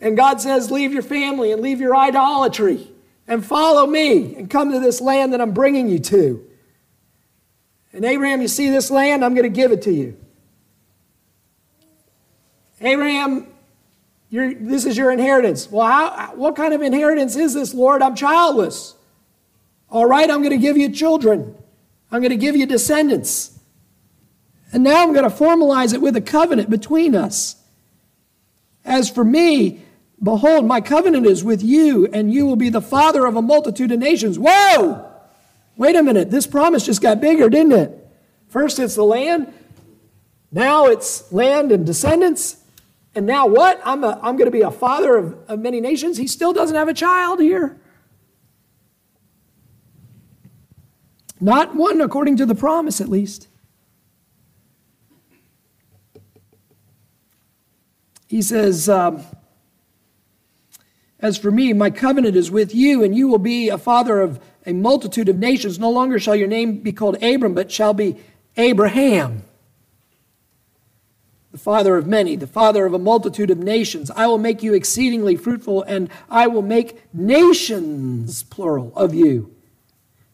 And 0.00 0.16
God 0.16 0.40
says, 0.40 0.70
Leave 0.70 0.92
your 0.92 1.02
family 1.02 1.52
and 1.52 1.60
leave 1.60 1.80
your 1.80 1.96
idolatry 1.96 2.90
and 3.28 3.44
follow 3.44 3.86
me 3.86 4.34
and 4.34 4.50
come 4.50 4.72
to 4.72 4.80
this 4.80 5.00
land 5.00 5.32
that 5.32 5.40
I'm 5.40 5.52
bringing 5.52 5.88
you 5.88 5.98
to. 6.00 6.44
And 7.92 8.04
Abraham, 8.04 8.40
you 8.40 8.48
see 8.48 8.70
this 8.70 8.90
land? 8.90 9.24
I'm 9.24 9.34
going 9.34 9.44
to 9.44 9.48
give 9.48 9.72
it 9.72 9.82
to 9.82 9.92
you. 9.92 10.16
Abraham, 12.80 13.46
this 14.30 14.86
is 14.86 14.96
your 14.96 15.10
inheritance. 15.10 15.70
Well, 15.70 15.86
how, 15.86 16.32
what 16.34 16.56
kind 16.56 16.72
of 16.72 16.82
inheritance 16.82 17.36
is 17.36 17.52
this, 17.52 17.74
Lord? 17.74 18.00
I'm 18.00 18.14
childless. 18.14 18.94
All 19.90 20.06
right, 20.06 20.30
I'm 20.30 20.38
going 20.38 20.50
to 20.50 20.58
give 20.58 20.76
you 20.76 20.90
children. 20.90 21.54
I'm 22.10 22.20
going 22.20 22.30
to 22.30 22.36
give 22.36 22.56
you 22.56 22.66
descendants. 22.66 23.58
And 24.72 24.84
now 24.84 25.02
I'm 25.02 25.12
going 25.12 25.28
to 25.28 25.36
formalize 25.36 25.94
it 25.94 26.00
with 26.00 26.16
a 26.16 26.20
covenant 26.20 26.70
between 26.70 27.14
us. 27.14 27.56
As 28.84 29.10
for 29.10 29.24
me, 29.24 29.82
behold, 30.22 30.66
my 30.66 30.80
covenant 30.80 31.26
is 31.26 31.42
with 31.44 31.62
you, 31.62 32.06
and 32.12 32.32
you 32.32 32.46
will 32.46 32.56
be 32.56 32.68
the 32.68 32.80
father 32.80 33.26
of 33.26 33.36
a 33.36 33.42
multitude 33.42 33.92
of 33.92 33.98
nations. 33.98 34.38
Whoa! 34.38 35.06
Wait 35.76 35.96
a 35.96 36.02
minute, 36.02 36.30
this 36.30 36.46
promise 36.46 36.84
just 36.84 37.00
got 37.00 37.20
bigger, 37.20 37.48
didn't 37.48 37.72
it? 37.72 38.08
First 38.48 38.78
it's 38.78 38.96
the 38.96 39.04
land, 39.04 39.52
now 40.52 40.86
it's 40.86 41.30
land 41.32 41.72
and 41.72 41.86
descendants. 41.86 42.56
And 43.14 43.26
now 43.26 43.46
what? 43.46 43.80
I'm, 43.84 44.04
I'm 44.04 44.36
going 44.36 44.44
to 44.44 44.52
be 44.52 44.60
a 44.60 44.70
father 44.70 45.16
of, 45.16 45.38
of 45.48 45.58
many 45.58 45.80
nations. 45.80 46.16
He 46.16 46.26
still 46.26 46.52
doesn't 46.52 46.76
have 46.76 46.88
a 46.88 46.94
child 46.94 47.40
here. 47.40 47.76
Not 51.40 51.74
one 51.74 52.00
according 52.00 52.36
to 52.36 52.46
the 52.46 52.54
promise, 52.54 53.00
at 53.00 53.08
least. 53.08 53.48
He 58.28 58.42
says, 58.42 58.88
um, 58.88 59.24
As 61.22 61.36
for 61.36 61.50
me, 61.50 61.72
my 61.72 61.90
covenant 61.90 62.34
is 62.34 62.50
with 62.50 62.74
you, 62.74 63.04
and 63.04 63.14
you 63.14 63.28
will 63.28 63.38
be 63.38 63.68
a 63.68 63.78
father 63.78 64.20
of 64.20 64.40
a 64.64 64.72
multitude 64.72 65.28
of 65.28 65.38
nations. 65.38 65.78
No 65.78 65.90
longer 65.90 66.18
shall 66.18 66.34
your 66.34 66.48
name 66.48 66.78
be 66.78 66.92
called 66.92 67.22
Abram, 67.22 67.54
but 67.54 67.70
shall 67.70 67.92
be 67.92 68.16
Abraham, 68.56 69.42
the 71.52 71.58
father 71.58 71.96
of 71.96 72.06
many, 72.06 72.36
the 72.36 72.46
father 72.46 72.86
of 72.86 72.94
a 72.94 72.98
multitude 72.98 73.50
of 73.50 73.58
nations. 73.58 74.10
I 74.10 74.26
will 74.26 74.38
make 74.38 74.62
you 74.62 74.72
exceedingly 74.72 75.36
fruitful, 75.36 75.82
and 75.82 76.08
I 76.30 76.46
will 76.46 76.62
make 76.62 77.02
nations, 77.14 78.42
plural, 78.44 78.92
of 78.96 79.14
you. 79.14 79.54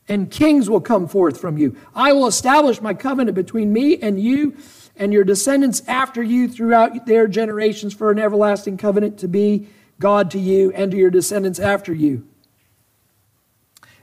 And 0.08 0.30
kings 0.30 0.70
will 0.70 0.80
come 0.80 1.08
forth 1.08 1.40
from 1.40 1.58
you. 1.58 1.76
I 1.92 2.12
will 2.12 2.28
establish 2.28 2.80
my 2.80 2.94
covenant 2.94 3.34
between 3.34 3.72
me 3.72 3.98
and 3.98 4.20
you 4.20 4.56
and 4.94 5.12
your 5.12 5.24
descendants 5.24 5.82
after 5.88 6.22
you 6.22 6.48
throughout 6.48 7.06
their 7.06 7.26
generations 7.26 7.92
for 7.92 8.12
an 8.12 8.20
everlasting 8.20 8.76
covenant 8.76 9.18
to 9.18 9.28
be 9.28 9.68
God 9.98 10.30
to 10.32 10.38
you 10.38 10.72
and 10.72 10.90
to 10.90 10.96
your 10.96 11.10
descendants 11.10 11.58
after 11.58 11.92
you. 11.92 12.26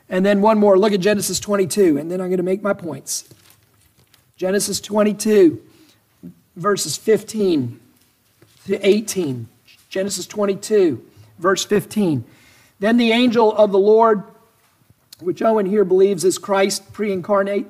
And 0.10 0.26
then 0.26 0.42
one 0.42 0.60
more. 0.60 0.78
Look 0.78 0.94
at 0.94 1.00
Genesis 1.00 1.40
22, 1.40 1.98
and 1.98 2.12
then 2.12 2.22
I'm 2.22 2.28
going 2.28 2.38
to 2.38 2.44
make 2.44 2.62
my 2.62 2.74
points. 2.74 3.28
Genesis 4.36 4.80
22, 4.80 5.62
verses 6.56 6.98
15 6.98 7.80
to 8.68 8.88
18. 8.88 9.48
Genesis 9.90 10.28
22, 10.28 11.04
verse 11.40 11.64
15. 11.66 12.24
Then 12.80 12.98
the 12.98 13.12
angel 13.12 13.56
of 13.56 13.72
the 13.72 13.80
Lord, 13.80 14.24
which 15.20 15.42
Owen 15.42 15.66
here 15.66 15.86
believes 15.86 16.24
is 16.26 16.38
Christ 16.38 16.92
pre 16.94 17.12
incarnate, 17.12 17.68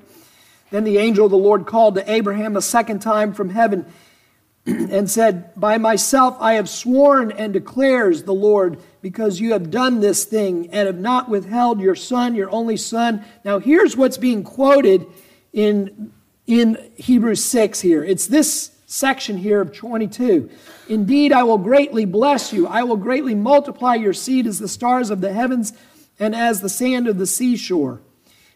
then 0.72 0.86
the 0.86 0.98
angel 0.98 1.26
of 1.26 1.32
the 1.32 1.38
Lord 1.38 1.68
called 1.68 1.96
to 1.96 2.12
Abraham 2.12 2.58
a 2.58 2.62
second 2.62 3.00
time 3.00 3.34
from 3.34 3.52
heaven 3.52 3.86
and 4.65 5.10
said, 5.10 5.60
By 5.60 5.78
myself 5.78 6.38
I 6.39 6.54
have 6.54 6.69
sworn 6.69 7.32
and 7.32 7.52
declares 7.52 8.23
the 8.23 8.34
Lord, 8.34 8.80
because 9.02 9.39
you 9.39 9.52
have 9.52 9.69
done 9.69 9.99
this 9.99 10.23
thing 10.23 10.69
and 10.71 10.88
have 10.88 10.99
not 10.99 11.30
withheld 11.30 11.82
your 11.82 11.95
son, 11.95 12.36
your 12.36 12.49
only 12.49 12.78
son. 12.78 13.26
Now, 13.43 13.60
here's 13.60 13.97
what's 13.97 14.17
being 14.17 14.43
quoted 14.43 15.06
in, 15.52 16.13
in 16.47 16.91
Hebrews 16.95 17.43
6 17.43 17.82
here. 17.82 18.04
It's 18.04 18.28
this 18.28 18.71
section 18.86 19.38
here 19.38 19.60
of 19.60 19.73
22. 19.73 20.49
Indeed, 20.88 21.34
I 21.34 21.43
will 21.43 21.58
greatly 21.58 22.06
bless 22.06 22.54
you. 22.54 22.67
I 22.67 22.84
will 22.84 22.97
greatly 22.97 23.36
multiply 23.36 23.95
your 23.95 24.13
seed 24.13 24.47
as 24.47 24.60
the 24.60 24.67
stars 24.67 25.10
of 25.10 25.19
the 25.19 25.34
heavens 25.34 25.73
and 26.19 26.36
as 26.36 26.62
the 26.62 26.69
sand 26.69 27.08
of 27.08 27.17
the 27.17 27.26
seashore. 27.26 28.02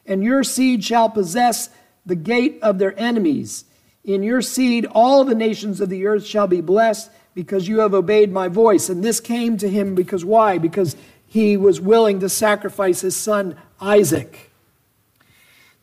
And 0.06 0.24
your 0.24 0.44
seed 0.44 0.84
shall 0.84 1.10
possess 1.10 1.70
the 2.06 2.16
gate 2.16 2.60
of 2.62 2.78
their 2.78 2.98
enemies. 2.98 3.66
In 4.08 4.24
your 4.24 4.42
seed, 4.42 4.88
all 4.94 5.26
the 5.26 5.36
nations 5.36 5.82
of 5.82 5.90
the 5.90 6.08
earth 6.08 6.26
shall 6.26 6.48
be 6.48 6.62
blessed 6.62 7.12
because 7.36 7.68
you 7.68 7.80
have 7.80 7.94
obeyed 7.94 8.32
my 8.32 8.48
voice. 8.48 8.88
And 8.90 9.04
this 9.04 9.20
came 9.20 9.58
to 9.58 9.70
him 9.70 9.94
because 9.94 10.24
why? 10.24 10.58
Because 10.58 10.96
he 11.28 11.58
was 11.58 11.82
willing 11.82 12.22
to 12.22 12.30
sacrifice 12.30 13.02
his 13.02 13.18
son 13.18 13.58
Isaac. 13.82 14.50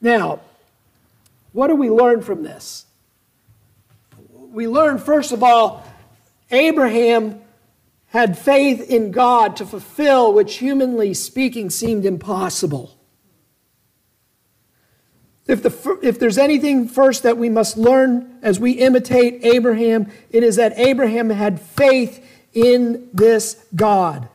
Now, 0.00 0.40
what 1.52 1.68
do 1.68 1.76
we 1.76 1.90
learn 1.90 2.22
from 2.22 2.42
this? 2.42 2.86
We 4.32 4.66
learn, 4.68 4.98
first 4.98 5.32
of 5.32 5.42
all, 5.42 5.86
Abraham 6.50 7.42
had 8.08 8.38
faith 8.38 8.88
in 8.88 9.10
God 9.10 9.56
to 9.56 9.66
fulfill 9.66 10.32
which, 10.32 10.56
humanly 10.56 11.12
speaking, 11.12 11.68
seemed 11.68 12.06
impossible. 12.06 12.93
If, 15.46 15.62
the, 15.62 15.98
if 16.02 16.18
there's 16.18 16.38
anything 16.38 16.88
first 16.88 17.22
that 17.22 17.36
we 17.36 17.50
must 17.50 17.76
learn 17.76 18.38
as 18.42 18.58
we 18.58 18.72
imitate 18.72 19.44
Abraham, 19.44 20.10
it 20.30 20.42
is 20.42 20.56
that 20.56 20.78
Abraham 20.78 21.28
had 21.30 21.60
faith 21.60 22.24
in 22.54 23.10
this 23.12 23.62
God 23.74 24.28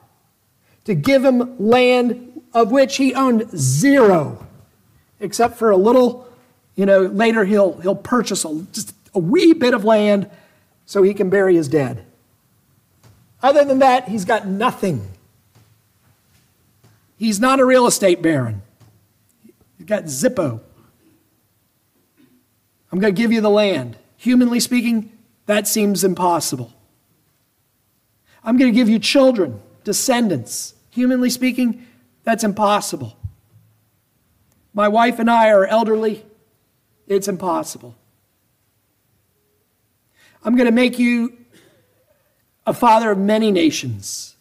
to 0.85 0.93
give 0.93 1.25
him 1.25 1.55
land 1.57 2.41
of 2.53 2.71
which 2.71 2.97
he 2.97 3.13
owned 3.15 3.49
zero, 3.57 4.45
except 5.19 5.57
for 5.57 5.71
a 5.71 5.77
little, 5.77 6.27
you 6.75 6.85
know, 6.85 7.01
later 7.01 7.43
he'll, 7.43 7.79
he'll 7.79 7.95
purchase 7.95 8.45
a, 8.45 8.65
just 8.71 8.93
a 9.15 9.19
wee 9.19 9.53
bit 9.53 9.73
of 9.73 9.83
land 9.83 10.29
so 10.85 11.01
he 11.01 11.13
can 11.13 11.29
bury 11.29 11.55
his 11.55 11.67
dead. 11.67 12.05
Other 13.41 13.63
than 13.63 13.79
that, 13.79 14.09
he's 14.09 14.25
got 14.25 14.47
nothing. 14.47 15.07
He's 17.17 17.39
not 17.39 17.59
a 17.59 17.65
real 17.65 17.87
estate 17.87 18.21
baron. 18.21 18.61
He's 19.77 19.87
got 19.87 20.03
Zippo. 20.05 20.61
I'm 22.91 22.99
going 22.99 23.13
to 23.13 23.21
give 23.21 23.31
you 23.31 23.41
the 23.41 23.49
land. 23.49 23.97
Humanly 24.17 24.59
speaking, 24.59 25.11
that 25.45 25.67
seems 25.67 26.03
impossible. 26.03 26.73
I'm 28.43 28.57
going 28.57 28.71
to 28.71 28.75
give 28.75 28.89
you 28.89 28.99
children, 28.99 29.61
descendants. 29.83 30.73
Humanly 30.91 31.29
speaking, 31.29 31.85
that's 32.23 32.43
impossible. 32.43 33.17
My 34.73 34.87
wife 34.87 35.19
and 35.19 35.29
I 35.29 35.49
are 35.49 35.65
elderly. 35.65 36.25
It's 37.07 37.27
impossible. 37.27 37.95
I'm 40.43 40.55
going 40.55 40.67
to 40.67 40.71
make 40.71 40.99
you 40.99 41.37
a 42.65 42.73
father 42.73 43.11
of 43.11 43.17
many 43.17 43.51
nations. 43.51 44.35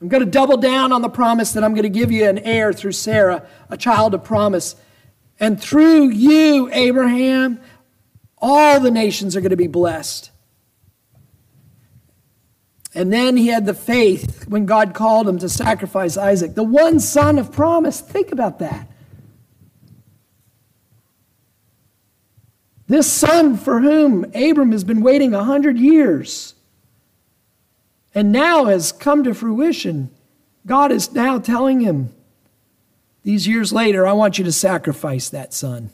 I'm 0.00 0.08
going 0.08 0.24
to 0.24 0.30
double 0.30 0.56
down 0.56 0.92
on 0.92 1.02
the 1.02 1.08
promise 1.08 1.52
that 1.52 1.62
I'm 1.62 1.74
going 1.74 1.84
to 1.84 1.88
give 1.88 2.10
you 2.10 2.28
an 2.28 2.38
heir 2.38 2.72
through 2.72 2.92
Sarah, 2.92 3.46
a 3.68 3.76
child 3.76 4.14
of 4.14 4.24
promise. 4.24 4.74
And 5.42 5.60
through 5.60 6.10
you, 6.10 6.70
Abraham, 6.72 7.60
all 8.38 8.78
the 8.78 8.92
nations 8.92 9.34
are 9.34 9.40
going 9.40 9.50
to 9.50 9.56
be 9.56 9.66
blessed. 9.66 10.30
And 12.94 13.12
then 13.12 13.36
he 13.36 13.48
had 13.48 13.66
the 13.66 13.74
faith 13.74 14.46
when 14.46 14.66
God 14.66 14.94
called 14.94 15.28
him 15.28 15.38
to 15.38 15.48
sacrifice 15.48 16.16
Isaac, 16.16 16.54
the 16.54 16.62
one 16.62 17.00
son 17.00 17.40
of 17.40 17.50
promise. 17.50 18.00
Think 18.00 18.30
about 18.30 18.60
that. 18.60 18.88
This 22.86 23.10
son 23.10 23.56
for 23.56 23.80
whom 23.80 24.24
Abram 24.36 24.70
has 24.70 24.84
been 24.84 25.00
waiting 25.00 25.34
a 25.34 25.42
hundred 25.42 25.76
years 25.76 26.54
and 28.14 28.30
now 28.30 28.66
has 28.66 28.92
come 28.92 29.24
to 29.24 29.34
fruition, 29.34 30.10
God 30.66 30.92
is 30.92 31.12
now 31.12 31.40
telling 31.40 31.80
him, 31.80 32.14
these 33.22 33.46
years 33.46 33.72
later, 33.72 34.06
I 34.06 34.12
want 34.12 34.38
you 34.38 34.44
to 34.44 34.52
sacrifice 34.52 35.28
that 35.28 35.54
son. 35.54 35.90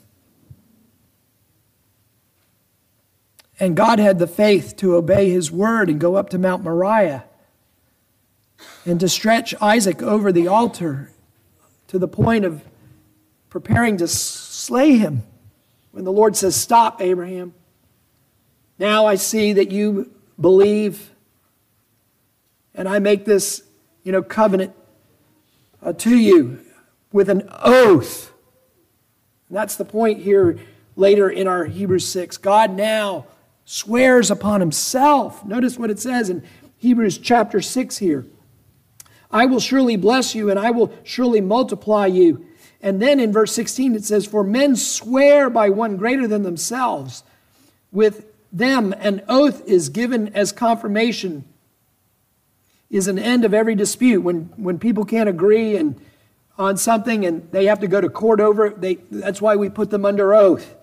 And 3.59 3.75
God 3.75 3.99
had 3.99 4.19
the 4.19 4.27
faith 4.27 4.75
to 4.77 4.95
obey 4.95 5.29
his 5.29 5.51
word 5.51 5.89
and 5.89 5.99
go 5.99 6.15
up 6.15 6.29
to 6.29 6.37
Mount 6.37 6.63
Moriah 6.63 7.25
and 8.85 8.99
to 8.99 9.09
stretch 9.09 9.53
Isaac 9.61 10.01
over 10.01 10.31
the 10.31 10.47
altar 10.47 11.11
to 11.87 11.99
the 11.99 12.07
point 12.07 12.45
of 12.45 12.63
preparing 13.49 13.97
to 13.97 14.07
slay 14.07 14.97
him. 14.97 15.23
When 15.91 16.05
the 16.05 16.11
Lord 16.11 16.35
says, 16.35 16.55
Stop, 16.55 17.01
Abraham. 17.01 17.53
Now 18.77 19.05
I 19.05 19.15
see 19.15 19.53
that 19.53 19.71
you 19.71 20.11
believe, 20.39 21.11
and 22.73 22.87
I 22.87 22.99
make 22.99 23.25
this, 23.25 23.63
you 24.03 24.11
know, 24.11 24.23
covenant 24.23 24.73
uh, 25.83 25.93
to 25.93 26.15
you 26.15 26.59
with 27.11 27.29
an 27.29 27.49
oath. 27.51 28.31
And 29.47 29.57
that's 29.57 29.75
the 29.75 29.85
point 29.85 30.19
here 30.19 30.59
later 30.95 31.29
in 31.29 31.47
our 31.47 31.65
Hebrews 31.65 32.07
6. 32.07 32.37
God 32.37 32.75
now 32.75 33.25
swears 33.65 34.31
upon 34.31 34.59
himself. 34.59 35.43
Notice 35.45 35.77
what 35.77 35.89
it 35.89 35.99
says 35.99 36.29
in 36.29 36.43
Hebrews 36.77 37.17
chapter 37.17 37.61
6 37.61 37.97
here. 37.97 38.25
I 39.31 39.45
will 39.45 39.59
surely 39.59 39.95
bless 39.95 40.33
you 40.33 40.49
and 40.49 40.59
I 40.59 40.71
will 40.71 40.91
surely 41.03 41.41
multiply 41.41 42.07
you. 42.07 42.45
And 42.81 43.01
then 43.01 43.19
in 43.19 43.31
verse 43.31 43.53
16 43.53 43.95
it 43.95 44.05
says, 44.05 44.25
For 44.25 44.43
men 44.43 44.75
swear 44.75 45.49
by 45.49 45.69
one 45.69 45.97
greater 45.97 46.27
than 46.27 46.43
themselves. 46.43 47.23
With 47.91 48.25
them 48.51 48.93
an 48.99 49.23
oath 49.27 49.67
is 49.67 49.89
given 49.89 50.33
as 50.35 50.51
confirmation, 50.51 51.43
is 52.89 53.07
an 53.07 53.19
end 53.19 53.45
of 53.45 53.53
every 53.53 53.75
dispute. 53.75 54.21
When, 54.21 54.51
when 54.55 54.79
people 54.79 55.05
can't 55.05 55.29
agree 55.29 55.75
and 55.75 55.99
on 56.59 56.75
something 56.75 57.25
and 57.25 57.49
they 57.51 57.65
have 57.65 57.79
to 57.79 57.87
go 57.87 58.01
to 58.01 58.09
court 58.09 58.41
over 58.41 58.67
it, 58.67 58.81
they, 58.81 58.95
that's 59.09 59.41
why 59.41 59.55
we 59.55 59.69
put 59.69 59.89
them 59.89 60.05
under 60.05 60.35
oath. 60.35 60.75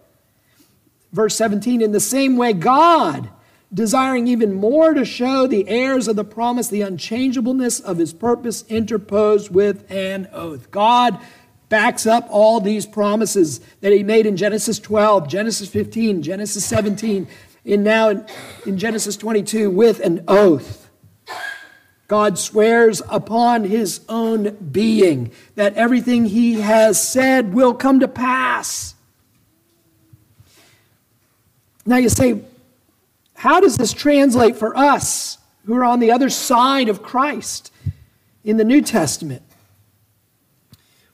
Verse 1.13 1.37
17, 1.37 1.83
in 1.83 1.93
the 1.93 2.01
same 2.01 2.39
way, 2.39 2.55
God, 2.55 3.29
desiring 3.73 4.27
even 4.27 4.55
more 4.55 4.95
to 4.95 5.05
show 5.05 5.47
the 5.47 5.69
heirs 5.69 6.09
of 6.09 6.17
the 6.17 6.25
promise 6.25 6.69
the 6.69 6.81
unchangeableness 6.81 7.79
of 7.79 7.99
his 7.99 8.15
purpose, 8.15 8.65
interposed 8.69 9.51
with 9.51 9.89
an 9.91 10.29
oath. 10.33 10.71
God 10.71 11.21
backs 11.69 12.07
up 12.07 12.27
all 12.31 12.61
these 12.61 12.87
promises 12.87 13.61
that 13.81 13.93
he 13.93 14.03
made 14.03 14.25
in 14.25 14.37
Genesis 14.37 14.79
12, 14.79 15.29
Genesis 15.29 15.69
15, 15.69 16.23
Genesis 16.23 16.65
17, 16.65 17.29
and 17.67 17.85
now 17.85 18.09
in, 18.09 18.27
in 18.65 18.79
Genesis 18.79 19.17
22 19.17 19.71
with 19.71 20.01
an 20.01 20.25
oath. 20.27 20.86
God 22.09 22.39
swears 22.39 23.03
upon 23.09 23.65
his 23.65 24.01
own 24.09 24.51
being 24.71 25.33
that 25.57 25.75
everything 25.75 26.27
he 26.27 26.61
has 26.61 27.03
said 27.03 27.53
will 27.53 27.75
come 27.75 28.01
to 28.01 28.09
pass. 28.09 28.95
Now 31.85 31.97
you 31.97 32.09
say, 32.09 32.43
how 33.35 33.61
does 33.61 33.77
this 33.77 33.93
translate 33.93 34.57
for 34.57 34.77
us 34.77 35.39
who 35.67 35.75
are 35.77 35.85
on 35.85 36.01
the 36.01 36.13
other 36.13 36.31
side 36.31 36.89
of 36.89 37.03
Christ 37.03 37.73
in 38.45 38.57
the 38.57 38.65
New 38.65 38.83
Testament? 38.83 39.43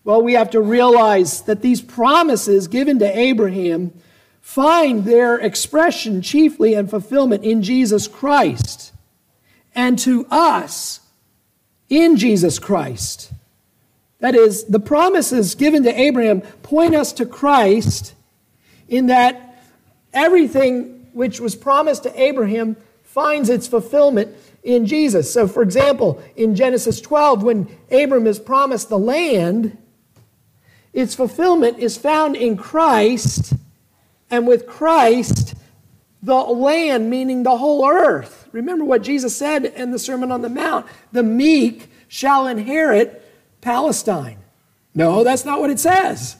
Well, 0.04 0.22
we 0.22 0.34
have 0.34 0.50
to 0.50 0.60
realize 0.60 1.42
that 1.42 1.62
these 1.62 1.80
promises 1.80 2.68
given 2.68 2.98
to 2.98 3.18
Abraham 3.18 3.92
find 4.40 5.04
their 5.04 5.36
expression 5.38 6.20
chiefly 6.20 6.74
and 6.74 6.90
fulfillment 6.90 7.44
in 7.44 7.62
Jesus 7.62 8.08
Christ, 8.08 8.91
and 9.74 9.98
to 10.00 10.26
us 10.30 11.00
in 11.88 12.16
Jesus 12.16 12.58
Christ. 12.58 13.32
That 14.20 14.34
is, 14.34 14.64
the 14.64 14.80
promises 14.80 15.54
given 15.54 15.82
to 15.82 16.00
Abraham 16.00 16.42
point 16.62 16.94
us 16.94 17.12
to 17.14 17.26
Christ 17.26 18.14
in 18.88 19.06
that 19.06 19.62
everything 20.12 21.08
which 21.12 21.40
was 21.40 21.56
promised 21.56 22.04
to 22.04 22.20
Abraham 22.20 22.76
finds 23.02 23.48
its 23.48 23.66
fulfillment 23.66 24.34
in 24.62 24.86
Jesus. 24.86 25.32
So, 25.32 25.48
for 25.48 25.62
example, 25.62 26.22
in 26.36 26.54
Genesis 26.54 27.00
12, 27.00 27.42
when 27.42 27.78
Abram 27.90 28.26
is 28.26 28.38
promised 28.38 28.88
the 28.88 28.98
land, 28.98 29.76
its 30.92 31.14
fulfillment 31.14 31.78
is 31.78 31.96
found 31.96 32.36
in 32.36 32.56
Christ, 32.56 33.54
and 34.30 34.46
with 34.46 34.66
Christ, 34.66 35.54
the 36.22 36.34
land, 36.34 37.10
meaning 37.10 37.42
the 37.42 37.56
whole 37.56 37.88
earth. 37.88 38.41
Remember 38.52 38.84
what 38.84 39.02
Jesus 39.02 39.34
said 39.36 39.64
in 39.64 39.90
the 39.90 39.98
Sermon 39.98 40.30
on 40.30 40.42
the 40.42 40.48
Mount 40.48 40.86
the 41.10 41.22
meek 41.22 41.90
shall 42.08 42.46
inherit 42.46 43.26
Palestine. 43.60 44.38
No, 44.94 45.24
that's 45.24 45.44
not 45.44 45.60
what 45.60 45.70
it 45.70 45.80
says 45.80 46.36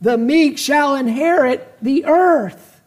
the 0.00 0.18
meek 0.18 0.58
shall 0.58 0.94
inherit 0.94 1.76
the 1.80 2.04
earth. 2.04 2.80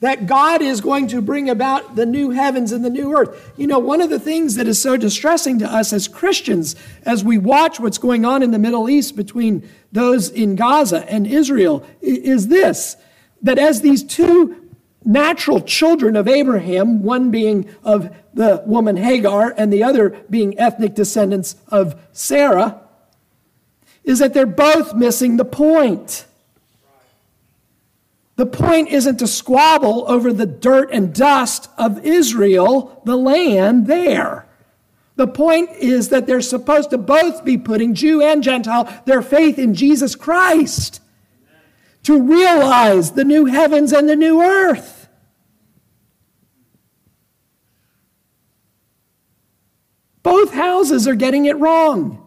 That 0.00 0.26
God 0.26 0.62
is 0.62 0.80
going 0.80 1.06
to 1.08 1.22
bring 1.22 1.48
about 1.48 1.94
the 1.94 2.04
new 2.04 2.30
heavens 2.30 2.72
and 2.72 2.84
the 2.84 2.90
new 2.90 3.16
earth. 3.16 3.52
You 3.56 3.68
know, 3.68 3.78
one 3.78 4.00
of 4.00 4.10
the 4.10 4.18
things 4.18 4.56
that 4.56 4.66
is 4.66 4.82
so 4.82 4.96
distressing 4.96 5.60
to 5.60 5.72
us 5.72 5.92
as 5.92 6.08
Christians 6.08 6.74
as 7.06 7.22
we 7.22 7.38
watch 7.38 7.78
what's 7.78 7.98
going 7.98 8.24
on 8.24 8.42
in 8.42 8.50
the 8.50 8.58
Middle 8.58 8.90
East 8.90 9.14
between 9.14 9.68
those 9.92 10.28
in 10.28 10.56
Gaza 10.56 11.08
and 11.08 11.24
Israel 11.24 11.86
is 12.00 12.48
this 12.48 12.96
that 13.42 13.58
as 13.58 13.80
these 13.80 14.02
two 14.02 14.61
natural 15.04 15.60
children 15.60 16.16
of 16.16 16.28
Abraham, 16.28 17.02
one 17.02 17.30
being 17.30 17.68
of 17.84 18.14
the 18.34 18.62
woman 18.66 18.96
Hagar 18.96 19.54
and 19.56 19.72
the 19.72 19.84
other 19.84 20.10
being 20.30 20.58
ethnic 20.58 20.94
descendants 20.94 21.56
of 21.68 22.00
Sarah, 22.12 22.80
is 24.04 24.18
that 24.18 24.34
they're 24.34 24.46
both 24.46 24.94
missing 24.94 25.36
the 25.36 25.44
point. 25.44 26.26
The 28.36 28.46
point 28.46 28.88
isn't 28.88 29.18
to 29.18 29.26
squabble 29.26 30.10
over 30.10 30.32
the 30.32 30.46
dirt 30.46 30.90
and 30.90 31.14
dust 31.14 31.68
of 31.76 32.04
Israel, 32.04 33.02
the 33.04 33.16
land 33.16 33.86
there. 33.86 34.46
The 35.16 35.26
point 35.26 35.70
is 35.72 36.08
that 36.08 36.26
they're 36.26 36.40
supposed 36.40 36.90
to 36.90 36.98
both 36.98 37.44
be 37.44 37.58
putting, 37.58 37.94
Jew 37.94 38.22
and 38.22 38.42
Gentile, 38.42 38.92
their 39.04 39.20
faith 39.20 39.58
in 39.58 39.74
Jesus 39.74 40.16
Christ 40.16 41.01
to 42.04 42.20
realize 42.20 43.12
the 43.12 43.24
new 43.24 43.46
heavens 43.46 43.92
and 43.92 44.08
the 44.08 44.16
new 44.16 44.42
earth. 44.42 45.08
Both 50.22 50.52
houses 50.52 51.08
are 51.08 51.14
getting 51.14 51.46
it 51.46 51.56
wrong. 51.58 52.18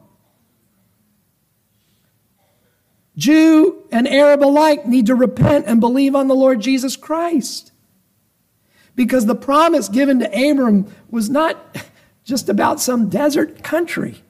Jew 3.18 3.88
and 3.92 4.08
Arab 4.08 4.44
alike 4.44 4.86
need 4.86 5.06
to 5.06 5.16
repent 5.16 5.66
and 5.68 5.80
believe 5.80 6.16
on 6.16 6.28
the 6.28 6.36
Lord 6.36 6.60
Jesus 6.60 6.98
Christ. 6.98 7.72
Because 8.94 9.26
the 9.26 9.36
promise 9.36 9.88
given 9.88 10.20
to 10.20 10.28
Abram 10.28 10.94
was 11.10 11.30
not 11.30 11.78
just 12.24 12.50
about 12.50 12.82
some 12.82 13.10
desert 13.10 13.64
country. 13.64 14.25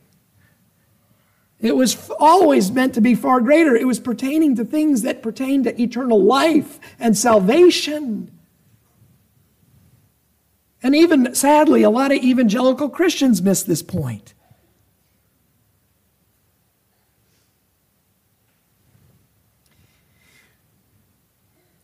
It 1.59 1.75
was 1.75 2.09
always 2.19 2.71
meant 2.71 2.93
to 2.95 3.01
be 3.01 3.15
far 3.15 3.39
greater. 3.39 3.75
It 3.75 3.87
was 3.87 3.99
pertaining 3.99 4.55
to 4.57 4.65
things 4.65 5.03
that 5.03 5.23
pertain 5.23 5.63
to 5.63 5.81
eternal 5.81 6.21
life 6.21 6.79
and 6.99 7.17
salvation. 7.17 8.31
And 10.83 10.95
even 10.95 11.33
sadly, 11.33 11.81
a 11.81 11.89
lot 11.89 12.11
of 12.11 12.17
evangelical 12.17 12.89
Christians 12.89 13.41
miss 13.41 13.63
this 13.63 13.81
point. 13.81 14.33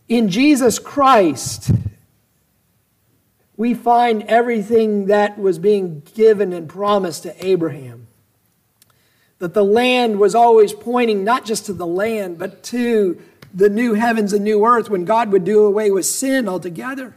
In 0.08 0.28
Jesus 0.28 0.78
Christ, 0.78 1.72
we 3.56 3.74
find 3.74 4.24
everything 4.24 5.06
that 5.06 5.40
was 5.40 5.58
being 5.58 6.02
given 6.14 6.52
and 6.52 6.68
promised 6.68 7.24
to 7.24 7.46
Abraham. 7.46 8.01
That 9.42 9.56
the 9.56 9.66
land 9.66 10.20
was 10.20 10.36
always 10.36 10.72
pointing 10.72 11.24
not 11.24 11.46
just 11.46 11.66
to 11.66 11.74
the 11.74 11.88
land, 11.88 12.38
but 12.38 12.62
to 12.66 13.20
the 13.52 13.70
new 13.70 13.96
heavens 13.96 14.34
and 14.34 14.44
new 14.44 14.64
earth 14.64 14.88
when 14.88 15.04
God 15.04 15.32
would 15.32 15.44
do 15.44 15.66
away 15.66 15.90
with 15.90 16.06
sin 16.06 16.48
altogether. 16.48 17.16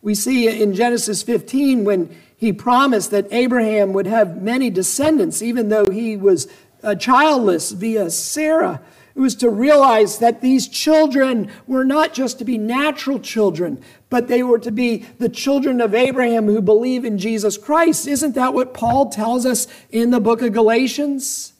We 0.00 0.14
see 0.14 0.46
in 0.62 0.74
Genesis 0.74 1.24
15 1.24 1.84
when 1.84 2.16
he 2.36 2.52
promised 2.52 3.10
that 3.10 3.26
Abraham 3.32 3.92
would 3.94 4.06
have 4.06 4.42
many 4.42 4.70
descendants, 4.70 5.42
even 5.42 5.70
though 5.70 5.86
he 5.86 6.16
was 6.16 6.46
uh, 6.84 6.94
childless 6.94 7.72
via 7.72 8.08
Sarah. 8.08 8.80
It 9.14 9.20
was 9.20 9.36
to 9.36 9.48
realize 9.48 10.18
that 10.18 10.40
these 10.40 10.66
children 10.66 11.50
were 11.68 11.84
not 11.84 12.14
just 12.14 12.38
to 12.38 12.44
be 12.44 12.58
natural 12.58 13.20
children, 13.20 13.80
but 14.10 14.26
they 14.26 14.42
were 14.42 14.58
to 14.58 14.72
be 14.72 15.06
the 15.18 15.28
children 15.28 15.80
of 15.80 15.94
Abraham 15.94 16.46
who 16.46 16.60
believe 16.60 17.04
in 17.04 17.18
Jesus 17.18 17.56
Christ. 17.56 18.08
Isn't 18.08 18.34
that 18.34 18.54
what 18.54 18.74
Paul 18.74 19.10
tells 19.10 19.46
us 19.46 19.68
in 19.90 20.10
the 20.10 20.20
book 20.20 20.42
of 20.42 20.52
Galatians? 20.52 21.52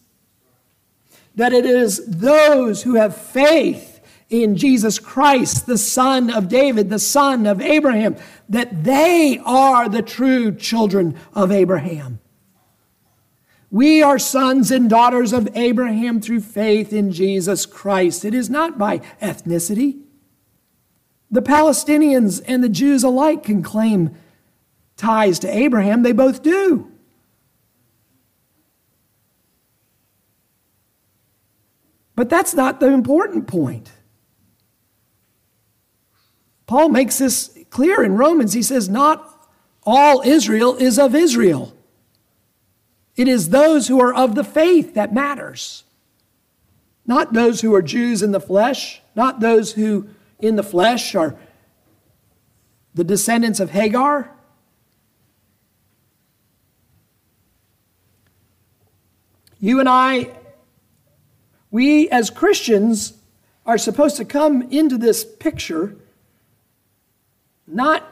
That 1.37 1.53
it 1.53 1.65
is 1.65 2.05
those 2.07 2.83
who 2.83 2.95
have 2.95 3.17
faith 3.17 4.01
in 4.31 4.57
Jesus 4.57 4.99
Christ, 4.99 5.67
the 5.67 5.79
son 5.79 6.31
of 6.31 6.49
David, 6.49 6.91
the 6.91 6.99
son 6.99 7.47
of 7.47 7.61
Abraham, 7.61 8.17
that 8.49 8.83
they 8.83 9.41
are 9.45 9.89
the 9.89 10.03
true 10.03 10.53
children 10.53 11.17
of 11.35 11.53
Abraham. 11.53 12.19
We 13.75 14.05
are 14.05 14.21
sons 14.21 14.71
and 14.71 14.89
daughters 14.89 15.33
of 15.33 15.49
Abraham 15.57 16.21
through 16.21 16.43
faith 16.43 16.93
in 16.93 17.11
Jesus 17.11 17.67
Christ. 17.67 18.25
It 18.25 18.33
is 18.33 18.49
not 18.49 18.79
by 18.79 18.99
ethnicity. 19.21 20.01
The 21.29 21.43
Palestinians 21.43 22.41
and 22.47 22.63
the 22.63 22.69
Jews 22.69 23.03
alike 23.03 23.43
can 23.43 23.65
claim 23.65 24.15
ties 24.97 25.41
to 25.41 25.49
Abraham, 25.49 26.05
they 26.05 26.13
both 26.13 26.45
do. 26.45 26.89
But 32.15 32.31
that's 32.31 32.55
not 32.55 32.79
the 32.79 32.93
important 32.93 33.49
point. 33.49 33.91
Paul 36.67 36.91
makes 36.91 37.19
this 37.19 37.59
clear 37.71 38.05
in 38.05 38.15
Romans. 38.15 38.53
He 38.53 38.63
says, 38.63 38.89
Not 38.89 39.49
all 39.83 40.23
Israel 40.23 40.77
is 40.77 40.97
of 40.97 41.17
Israel. 41.17 41.77
It 43.17 43.29
is 43.29 43.51
those 43.51 43.89
who 43.89 44.01
are 44.01 44.13
of 44.13 44.35
the 44.35 44.45
faith 44.45 44.95
that 44.95 45.15
matters. 45.15 45.85
Not 47.07 47.33
those 47.33 47.61
who 47.61 47.75
are 47.75 47.83
Jews 47.83 48.23
in 48.23 48.33
the 48.33 48.41
flesh, 48.41 49.01
not 49.15 49.41
those 49.41 49.73
who 49.73 50.09
in 50.41 50.57
the 50.57 50.63
flesh 50.63 51.15
are 51.15 51.37
the 52.95 53.05
descendants 53.05 53.61
of 53.61 53.71
Hagar. 53.71 54.31
You 59.61 59.81
and 59.81 59.89
I, 59.89 60.31
we 61.71 62.09
as 62.11 62.31
Christians 62.31 63.15
are 63.65 63.79
supposed 63.79 64.17
to 64.17 64.25
come 64.25 64.63
into 64.71 64.99
this 64.99 65.25
picture 65.25 65.97
not 67.67 68.07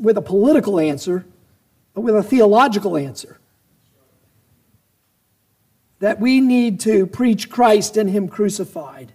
with 0.00 0.16
a 0.16 0.22
political 0.22 0.80
answer, 0.80 1.24
but 1.94 2.00
with 2.00 2.16
a 2.16 2.22
theological 2.22 2.96
answer 2.96 3.39
that 6.00 6.18
we 6.18 6.40
need 6.40 6.80
to 6.80 7.06
preach 7.06 7.48
Christ 7.48 7.96
and 7.96 8.10
Him 8.10 8.28
crucified. 8.28 9.12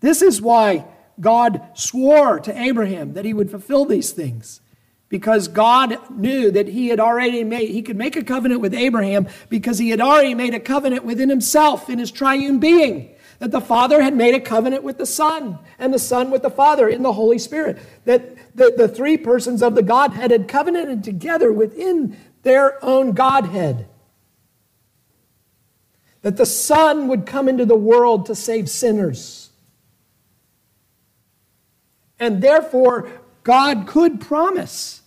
This 0.00 0.20
is 0.20 0.42
why 0.42 0.84
God 1.20 1.62
swore 1.74 2.40
to 2.40 2.60
Abraham 2.60 3.14
that 3.14 3.24
he 3.24 3.32
would 3.32 3.50
fulfill 3.50 3.84
these 3.84 4.10
things. 4.10 4.60
Because 5.08 5.46
God 5.46 5.98
knew 6.10 6.50
that 6.50 6.68
he 6.68 6.88
had 6.88 6.98
already 6.98 7.44
made, 7.44 7.68
he 7.68 7.82
could 7.82 7.98
make 7.98 8.16
a 8.16 8.24
covenant 8.24 8.62
with 8.62 8.74
Abraham 8.74 9.28
because 9.50 9.78
he 9.78 9.90
had 9.90 10.00
already 10.00 10.34
made 10.34 10.54
a 10.54 10.60
covenant 10.60 11.04
within 11.04 11.28
himself 11.28 11.90
in 11.90 11.98
his 11.98 12.10
triune 12.10 12.58
being. 12.58 13.14
That 13.38 13.50
the 13.50 13.60
Father 13.60 14.00
had 14.00 14.16
made 14.16 14.34
a 14.34 14.40
covenant 14.40 14.84
with 14.84 14.98
the 14.98 15.06
Son, 15.06 15.58
and 15.78 15.92
the 15.92 15.98
Son 15.98 16.30
with 16.30 16.42
the 16.42 16.50
Father 16.50 16.88
in 16.88 17.02
the 17.02 17.12
Holy 17.12 17.38
Spirit. 17.38 17.78
That 18.04 18.36
the, 18.56 18.72
the 18.76 18.88
three 18.88 19.18
persons 19.18 19.62
of 19.62 19.74
the 19.74 19.82
Godhead 19.82 20.30
had 20.30 20.48
covenanted 20.48 21.04
together 21.04 21.52
within 21.52 22.16
their 22.42 22.82
own 22.84 23.12
Godhead 23.12 23.86
that 26.22 26.36
the 26.36 26.46
Son 26.46 27.08
would 27.08 27.26
come 27.26 27.48
into 27.48 27.66
the 27.66 27.76
world 27.76 28.26
to 28.26 28.34
save 28.34 28.70
sinners. 28.70 29.50
And 32.18 32.40
therefore, 32.40 33.10
God 33.42 33.86
could 33.86 34.20
promise. 34.20 35.02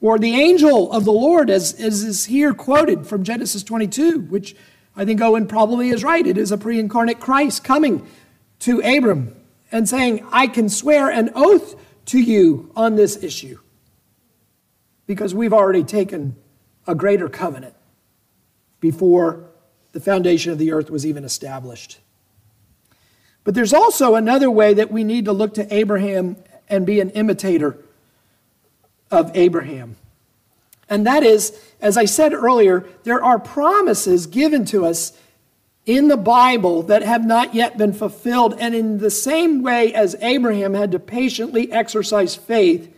Or 0.00 0.18
the 0.18 0.34
angel 0.34 0.92
of 0.92 1.04
the 1.04 1.12
Lord, 1.12 1.50
as, 1.50 1.74
as 1.80 2.04
is 2.04 2.26
here 2.26 2.54
quoted 2.54 3.06
from 3.06 3.24
Genesis 3.24 3.64
22, 3.64 4.20
which 4.20 4.54
I 4.96 5.04
think 5.04 5.20
Owen 5.20 5.46
probably 5.46 5.88
is 5.88 6.04
right. 6.04 6.24
It 6.24 6.38
is 6.38 6.52
a 6.52 6.58
pre 6.58 6.78
incarnate 6.78 7.18
Christ 7.18 7.64
coming 7.64 8.06
to 8.60 8.80
Abram 8.80 9.34
and 9.72 9.88
saying, 9.88 10.24
I 10.30 10.46
can 10.46 10.68
swear 10.68 11.10
an 11.10 11.32
oath 11.34 11.74
to 12.06 12.20
you 12.20 12.70
on 12.76 12.94
this 12.94 13.20
issue 13.22 13.58
because 15.06 15.34
we've 15.34 15.52
already 15.52 15.82
taken 15.82 16.36
a 16.86 16.94
greater 16.94 17.28
covenant 17.28 17.74
before 18.84 19.42
the 19.92 19.98
foundation 19.98 20.52
of 20.52 20.58
the 20.58 20.70
earth 20.70 20.90
was 20.90 21.06
even 21.06 21.24
established. 21.24 22.00
But 23.42 23.54
there's 23.54 23.72
also 23.72 24.14
another 24.14 24.50
way 24.50 24.74
that 24.74 24.92
we 24.92 25.04
need 25.04 25.24
to 25.24 25.32
look 25.32 25.54
to 25.54 25.74
Abraham 25.74 26.36
and 26.68 26.84
be 26.84 27.00
an 27.00 27.08
imitator 27.10 27.78
of 29.10 29.34
Abraham. 29.34 29.96
And 30.90 31.06
that 31.06 31.22
is, 31.22 31.58
as 31.80 31.96
I 31.96 32.04
said 32.04 32.34
earlier, 32.34 32.84
there 33.04 33.24
are 33.24 33.38
promises 33.38 34.26
given 34.26 34.66
to 34.66 34.84
us 34.84 35.18
in 35.86 36.08
the 36.08 36.18
Bible 36.18 36.82
that 36.82 37.02
have 37.02 37.24
not 37.24 37.54
yet 37.54 37.78
been 37.78 37.94
fulfilled. 37.94 38.54
And 38.58 38.74
in 38.74 38.98
the 38.98 39.10
same 39.10 39.62
way 39.62 39.94
as 39.94 40.14
Abraham 40.20 40.74
had 40.74 40.92
to 40.92 40.98
patiently 40.98 41.72
exercise 41.72 42.36
faith, 42.36 42.93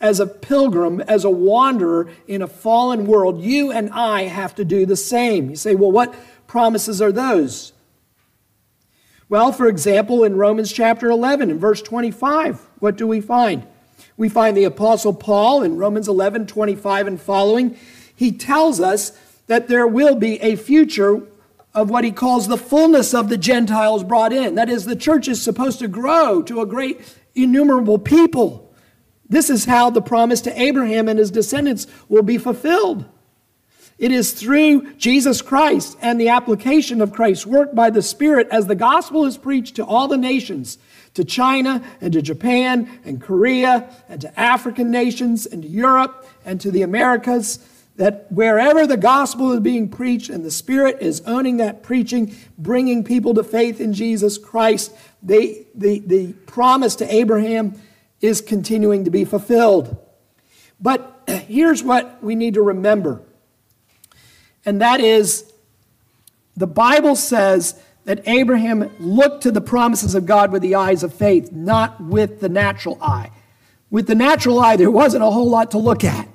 as 0.00 0.20
a 0.20 0.26
pilgrim, 0.26 1.00
as 1.02 1.24
a 1.24 1.30
wanderer 1.30 2.08
in 2.26 2.42
a 2.42 2.46
fallen 2.46 3.06
world, 3.06 3.42
you 3.42 3.72
and 3.72 3.90
I 3.90 4.22
have 4.22 4.54
to 4.56 4.64
do 4.64 4.86
the 4.86 4.96
same. 4.96 5.50
You 5.50 5.56
say, 5.56 5.74
well, 5.74 5.90
what 5.90 6.14
promises 6.46 7.02
are 7.02 7.12
those? 7.12 7.72
Well, 9.28 9.52
for 9.52 9.68
example, 9.68 10.24
in 10.24 10.36
Romans 10.36 10.72
chapter 10.72 11.10
11, 11.10 11.50
in 11.50 11.58
verse 11.58 11.82
25, 11.82 12.60
what 12.78 12.96
do 12.96 13.06
we 13.06 13.20
find? 13.20 13.66
We 14.16 14.28
find 14.28 14.56
the 14.56 14.64
Apostle 14.64 15.12
Paul 15.12 15.62
in 15.62 15.76
Romans 15.76 16.08
11, 16.08 16.46
25 16.46 17.06
and 17.06 17.20
following. 17.20 17.76
He 18.14 18.32
tells 18.32 18.80
us 18.80 19.10
that 19.46 19.68
there 19.68 19.86
will 19.86 20.14
be 20.14 20.40
a 20.40 20.56
future 20.56 21.22
of 21.74 21.90
what 21.90 22.04
he 22.04 22.10
calls 22.10 22.48
the 22.48 22.56
fullness 22.56 23.14
of 23.14 23.28
the 23.28 23.36
Gentiles 23.36 24.02
brought 24.02 24.32
in. 24.32 24.54
That 24.54 24.70
is, 24.70 24.84
the 24.84 24.96
church 24.96 25.28
is 25.28 25.42
supposed 25.42 25.78
to 25.80 25.88
grow 25.88 26.42
to 26.42 26.60
a 26.60 26.66
great, 26.66 27.00
innumerable 27.34 27.98
people. 27.98 28.67
This 29.28 29.50
is 29.50 29.66
how 29.66 29.90
the 29.90 30.00
promise 30.00 30.40
to 30.42 30.60
Abraham 30.60 31.08
and 31.08 31.18
his 31.18 31.30
descendants 31.30 31.86
will 32.08 32.22
be 32.22 32.38
fulfilled. 32.38 33.04
It 33.98 34.12
is 34.12 34.32
through 34.32 34.94
Jesus 34.94 35.42
Christ 35.42 35.98
and 36.00 36.20
the 36.20 36.28
application 36.28 37.00
of 37.00 37.12
Christ's 37.12 37.46
work 37.46 37.74
by 37.74 37.90
the 37.90 38.00
Spirit 38.00 38.46
as 38.50 38.66
the 38.66 38.76
gospel 38.76 39.24
is 39.24 39.36
preached 39.36 39.74
to 39.76 39.84
all 39.84 40.06
the 40.06 40.16
nations, 40.16 40.78
to 41.14 41.24
China 41.24 41.82
and 42.00 42.12
to 42.12 42.22
Japan 42.22 43.00
and 43.04 43.20
Korea 43.20 43.92
and 44.08 44.20
to 44.20 44.40
African 44.40 44.92
nations 44.92 45.46
and 45.46 45.62
to 45.62 45.68
Europe 45.68 46.26
and 46.44 46.60
to 46.60 46.70
the 46.70 46.82
Americas, 46.82 47.58
that 47.96 48.30
wherever 48.30 48.86
the 48.86 48.96
gospel 48.96 49.50
is 49.50 49.60
being 49.60 49.88
preached 49.88 50.30
and 50.30 50.44
the 50.44 50.50
Spirit 50.52 50.98
is 51.00 51.20
owning 51.26 51.56
that 51.56 51.82
preaching, 51.82 52.32
bringing 52.56 53.02
people 53.02 53.34
to 53.34 53.42
faith 53.42 53.80
in 53.80 53.92
Jesus 53.92 54.38
Christ, 54.38 54.94
they, 55.24 55.66
the, 55.74 55.98
the 55.98 56.32
promise 56.46 56.94
to 56.96 57.12
Abraham 57.12 57.74
is 58.20 58.40
continuing 58.40 59.04
to 59.04 59.10
be 59.10 59.24
fulfilled. 59.24 59.96
But 60.80 61.22
here's 61.28 61.82
what 61.82 62.22
we 62.22 62.34
need 62.34 62.54
to 62.54 62.62
remember, 62.62 63.22
and 64.64 64.80
that 64.80 65.00
is 65.00 65.50
the 66.56 66.66
Bible 66.66 67.14
says 67.14 67.80
that 68.04 68.26
Abraham 68.26 68.90
looked 68.98 69.42
to 69.42 69.50
the 69.50 69.60
promises 69.60 70.14
of 70.14 70.26
God 70.26 70.50
with 70.50 70.62
the 70.62 70.74
eyes 70.74 71.02
of 71.02 71.14
faith, 71.14 71.52
not 71.52 72.00
with 72.00 72.40
the 72.40 72.48
natural 72.48 72.98
eye. 73.00 73.30
With 73.90 74.06
the 74.06 74.14
natural 74.14 74.58
eye, 74.58 74.76
there 74.76 74.90
wasn't 74.90 75.22
a 75.22 75.30
whole 75.30 75.48
lot 75.48 75.70
to 75.72 75.78
look 75.78 76.04
at. 76.04 76.28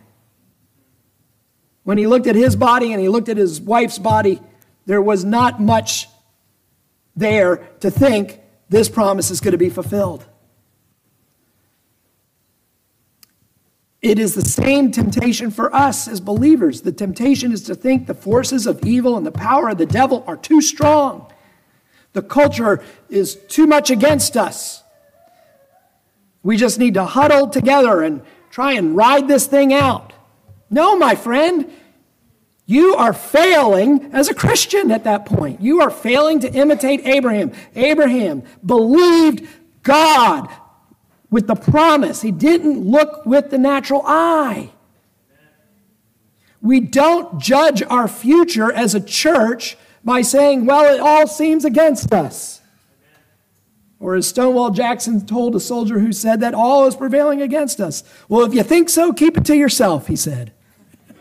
When 1.83 1.97
he 1.97 2.07
looked 2.07 2.27
at 2.27 2.35
his 2.35 2.55
body 2.55 2.93
and 2.93 3.01
he 3.01 3.09
looked 3.09 3.27
at 3.27 3.37
his 3.37 3.59
wife's 3.59 3.99
body, 3.99 4.39
there 4.85 5.01
was 5.01 5.25
not 5.25 5.59
much 5.61 6.07
there 7.15 7.57
to 7.81 7.91
think 7.91 8.39
this 8.69 8.89
promise 8.89 9.29
is 9.29 9.41
going 9.41 9.51
to 9.51 9.57
be 9.57 9.69
fulfilled. 9.69 10.25
It 14.03 14.19
is 14.19 14.35
the 14.35 14.43
same 14.43 14.91
temptation 14.91 15.49
for 15.49 15.73
us 15.73 16.09
as 16.09 16.19
believers. 16.19 16.81
The 16.81 16.91
temptation 16.91 17.53
is 17.53 17.63
to 17.63 17.73
think 17.73 18.05
the 18.05 18.13
forces 18.13 18.67
of 18.67 18.83
evil 18.85 19.15
and 19.15 19.25
the 19.25 19.31
power 19.31 19.69
of 19.69 19.77
the 19.77 19.85
devil 19.85 20.25
are 20.27 20.35
too 20.35 20.61
strong. 20.61 21.31
The 22.11 22.21
culture 22.21 22.83
is 23.09 23.35
too 23.47 23.65
much 23.65 23.89
against 23.89 24.35
us. 24.35 24.83
We 26.43 26.57
just 26.57 26.79
need 26.79 26.95
to 26.95 27.05
huddle 27.05 27.47
together 27.47 28.01
and 28.01 28.21
try 28.51 28.73
and 28.73 28.93
ride 28.93 29.29
this 29.29 29.47
thing 29.47 29.73
out. 29.73 30.11
No, 30.69 30.97
my 30.97 31.15
friend, 31.15 31.71
you 32.65 32.95
are 32.95 33.13
failing 33.13 34.09
as 34.11 34.27
a 34.27 34.33
Christian 34.33 34.91
at 34.91 35.05
that 35.05 35.25
point. 35.25 35.61
You 35.61 35.79
are 35.79 35.89
failing 35.89 36.41
to 36.41 36.53
imitate 36.53 37.05
Abraham. 37.05 37.53
Abraham 37.73 38.43
believed 38.65 39.47
God 39.81 40.49
with 41.33 41.47
the 41.47 41.55
promise. 41.55 42.21
He 42.21 42.31
didn't 42.31 42.85
look 42.85 43.25
with 43.25 43.49
the 43.49 43.57
natural 43.57 44.03
eye. 44.05 44.69
We 46.61 46.79
don't 46.79 47.41
judge 47.41 47.81
our 47.81 48.07
future 48.07 48.71
as 48.71 48.93
a 48.93 49.01
church 49.01 49.75
by 50.03 50.21
saying, 50.21 50.67
well, 50.67 50.93
it 50.93 50.99
all 50.99 51.25
seems 51.25 51.65
against 51.65 52.13
us. 52.13 52.61
Or 53.99 54.13
as 54.13 54.27
Stonewall 54.27 54.69
Jackson 54.69 55.25
told 55.25 55.55
a 55.55 55.59
soldier 55.59 55.97
who 55.97 56.13
said 56.13 56.39
that 56.41 56.53
all 56.53 56.85
is 56.85 56.95
prevailing 56.95 57.41
against 57.41 57.81
us. 57.81 58.03
Well, 58.29 58.45
if 58.45 58.53
you 58.53 58.61
think 58.61 58.89
so, 58.89 59.11
keep 59.11 59.35
it 59.35 59.45
to 59.45 59.55
yourself, 59.55 60.05
he 60.05 60.15
said. 60.15 60.53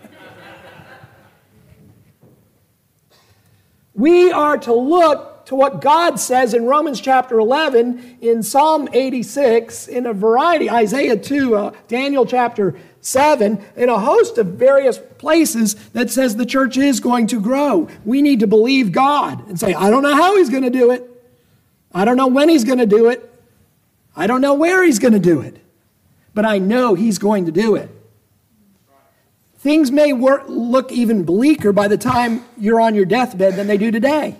we 3.95 4.31
are 4.31 4.59
to 4.59 4.75
look 4.75 5.32
to 5.53 5.57
what 5.57 5.83
God 5.83 6.19
says 6.19 6.55
in 6.55 6.65
Romans 6.65 6.99
chapter 6.99 7.39
11, 7.39 8.17
in 8.23 8.43
Psalm 8.43 8.89
86, 8.91 9.87
in 9.87 10.07
a 10.07 10.15
variety, 10.15 10.71
Isaiah 10.71 11.15
2, 11.15 11.55
uh, 11.55 11.73
Daniel 11.89 12.25
chapter 12.25 12.75
7, 13.03 13.63
in 13.77 13.91
a 13.91 13.99
host 13.99 14.39
of 14.39 14.47
various 14.47 14.97
places 14.97 15.75
that 15.91 16.09
says 16.09 16.37
the 16.37 16.47
church 16.47 16.79
is 16.79 17.01
going 17.01 17.27
to 17.27 17.39
grow. 17.39 17.87
We 18.07 18.23
need 18.23 18.41
to 18.41 18.47
believe 18.47 18.93
God 18.93 19.47
and 19.47 19.61
say, 19.61 19.75
I 19.75 19.91
don't 19.91 20.03
know 20.03 20.17
how 20.17 20.39
he's 20.39 20.49
going 20.49 20.63
to 20.63 20.71
do 20.71 20.91
it. 20.91 21.07
I 21.93 22.07
don't 22.07 22.17
know 22.17 22.29
when 22.29 22.49
he's 22.49 22.65
going 22.65 22.79
to 22.79 22.87
do 22.87 23.11
it. 23.11 23.31
I 24.17 24.27
don't 24.27 24.41
know 24.41 24.55
where 24.55 24.83
he's 24.83 25.01
going 25.01 25.13
to 25.13 25.21
do 25.21 25.43
it. 25.43 25.59
But 26.33 26.47
I 26.47 26.61
know 26.61 26.95
he's 26.95 27.19
going 27.19 27.45
to 27.45 27.53
do 27.53 27.75
it. 27.75 27.91
Things 29.59 29.91
may 29.91 30.15
work, 30.15 30.45
look 30.49 30.91
even 30.91 31.25
bleaker 31.25 31.75
by 31.75 31.89
the 31.89 31.99
time 31.99 32.43
you're 32.57 32.81
on 32.81 32.95
your 32.95 33.05
deathbed 33.05 33.57
than 33.57 33.67
they 33.67 33.77
do 33.77 33.91
today 33.91 34.39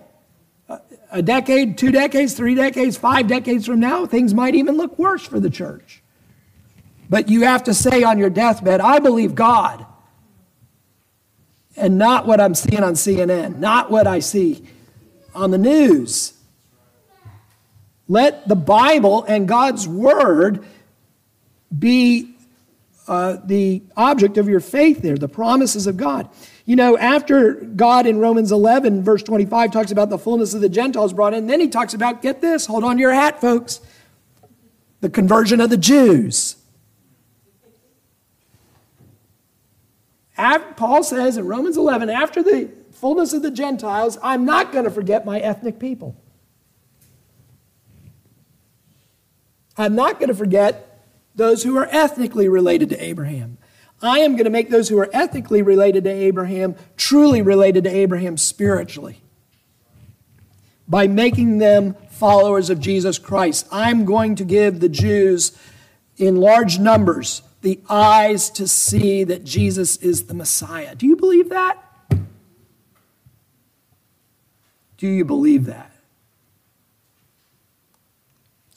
a 1.13 1.23
decade, 1.23 1.77
two 1.77 1.93
decades, 1.93 2.33
three 2.33 2.55
decades, 2.55 2.97
five 2.97 3.29
decades 3.29 3.67
from 3.67 3.79
now, 3.79 4.07
things 4.07 4.33
might 4.33 4.55
even 4.55 4.77
look 4.77 4.99
worse 4.99 5.25
for 5.25 5.39
the 5.39 5.51
church. 5.51 6.03
But 7.09 7.29
you 7.29 7.43
have 7.43 7.65
to 7.65 7.75
say 7.75 8.03
on 8.03 8.19
your 8.19 8.31
deathbed, 8.31 8.81
I 8.81 8.99
believe 8.99 9.35
God, 9.35 9.85
and 11.77 11.99
not 11.99 12.27
what 12.27 12.41
I'm 12.41 12.55
seeing 12.55 12.83
on 12.83 12.95
CNN, 12.95 13.59
not 13.59 13.91
what 13.91 14.07
I 14.07 14.21
see 14.21 14.67
on 15.35 15.51
the 15.51 15.59
news. 15.59 16.33
Let 18.09 18.49
the 18.49 18.57
Bible 18.57 19.25
and 19.25 19.47
God's 19.47 19.87
Word 19.87 20.65
be 21.79 22.32
uh, 23.09 23.39
the 23.45 23.83
object 23.97 24.39
of 24.39 24.49
your 24.49 24.61
faith 24.61 25.03
there, 25.03 25.17
the 25.17 25.29
promises 25.29 25.87
of 25.87 25.97
God. 25.97 26.29
You 26.65 26.77
know, 26.77 26.97
after 26.97 27.55
God 27.55 28.07
in 28.07 28.19
Romans 28.19 28.53
11, 28.53 29.03
verse 29.03 29.23
25, 29.23 29.73
talks 29.73 29.91
about 29.91 30.11
the 30.11 30.19
fullness 30.19 30.55
of 30.55 30.61
the 30.61 30.69
Gentiles 30.69 31.13
brought 31.13 31.35
in, 31.35 31.47
then 31.47 31.61
he 31.61 31.69
talks 31.69 31.95
about, 31.95 32.23
get 32.23 32.41
this, 32.41 32.67
hold 32.67 32.85
on 32.85 32.97
to 32.97 33.01
your 33.01 33.13
hat, 33.13 33.41
folks, 33.41 33.81
the 35.01 35.11
conversion 35.11 35.61
of 35.61 35.71
the 35.71 35.77
Jews. 35.77 36.57
After, 40.37 40.75
Paul 40.75 41.03
says 41.03 41.37
in 41.37 41.47
Romans 41.47 41.77
11, 41.77 42.09
after 42.09 42.43
the 42.43 42.71
fullness 42.93 43.33
of 43.33 43.43
the 43.43 43.51
Gentiles, 43.51 44.19
I'm 44.23 44.45
not 44.45 44.73
going 44.73 44.85
to 44.85 44.91
forget 44.91 45.27
my 45.27 45.41
ethnic 45.41 45.79
people. 45.79 46.17
I'm 49.77 49.95
not 49.95 50.19
going 50.19 50.29
to 50.29 50.35
forget 50.35 50.92
those 51.35 51.63
who 51.63 51.77
are 51.77 51.89
ethnically 51.91 52.49
related 52.49 52.89
to 52.91 53.03
Abraham. 53.03 53.59
I 54.03 54.19
am 54.21 54.33
going 54.33 54.45
to 54.45 54.51
make 54.51 54.69
those 54.69 54.89
who 54.89 54.99
are 54.99 55.09
ethnically 55.13 55.63
related 55.63 56.05
to 56.05 56.11
Abraham 56.11 56.75
truly 56.97 57.41
related 57.41 57.85
to 57.85 57.91
Abraham 57.91 58.37
spiritually 58.37 59.23
by 60.89 61.07
making 61.07 61.59
them 61.59 61.95
followers 62.11 62.69
of 62.69 62.81
Jesus 62.81 63.19
Christ. 63.19 63.67
I'm 63.71 64.05
going 64.05 64.35
to 64.37 64.45
give 64.45 64.81
the 64.81 64.89
Jews 64.89 65.57
in 66.17 66.37
large 66.37 66.79
numbers 66.79 67.43
the 67.63 67.81
eyes 67.89 68.51
to 68.51 68.67
see 68.67 69.23
that 69.25 69.45
Jesus 69.45 69.97
is 69.99 70.25
the 70.25 70.35
Messiah. 70.35 70.97
Do 70.97 71.07
you 71.07 71.17
believe 71.17 71.49
that? 71.51 71.79
Do 74.97 75.09
you 75.09 75.25
believe 75.25 75.67
that? 75.67 75.92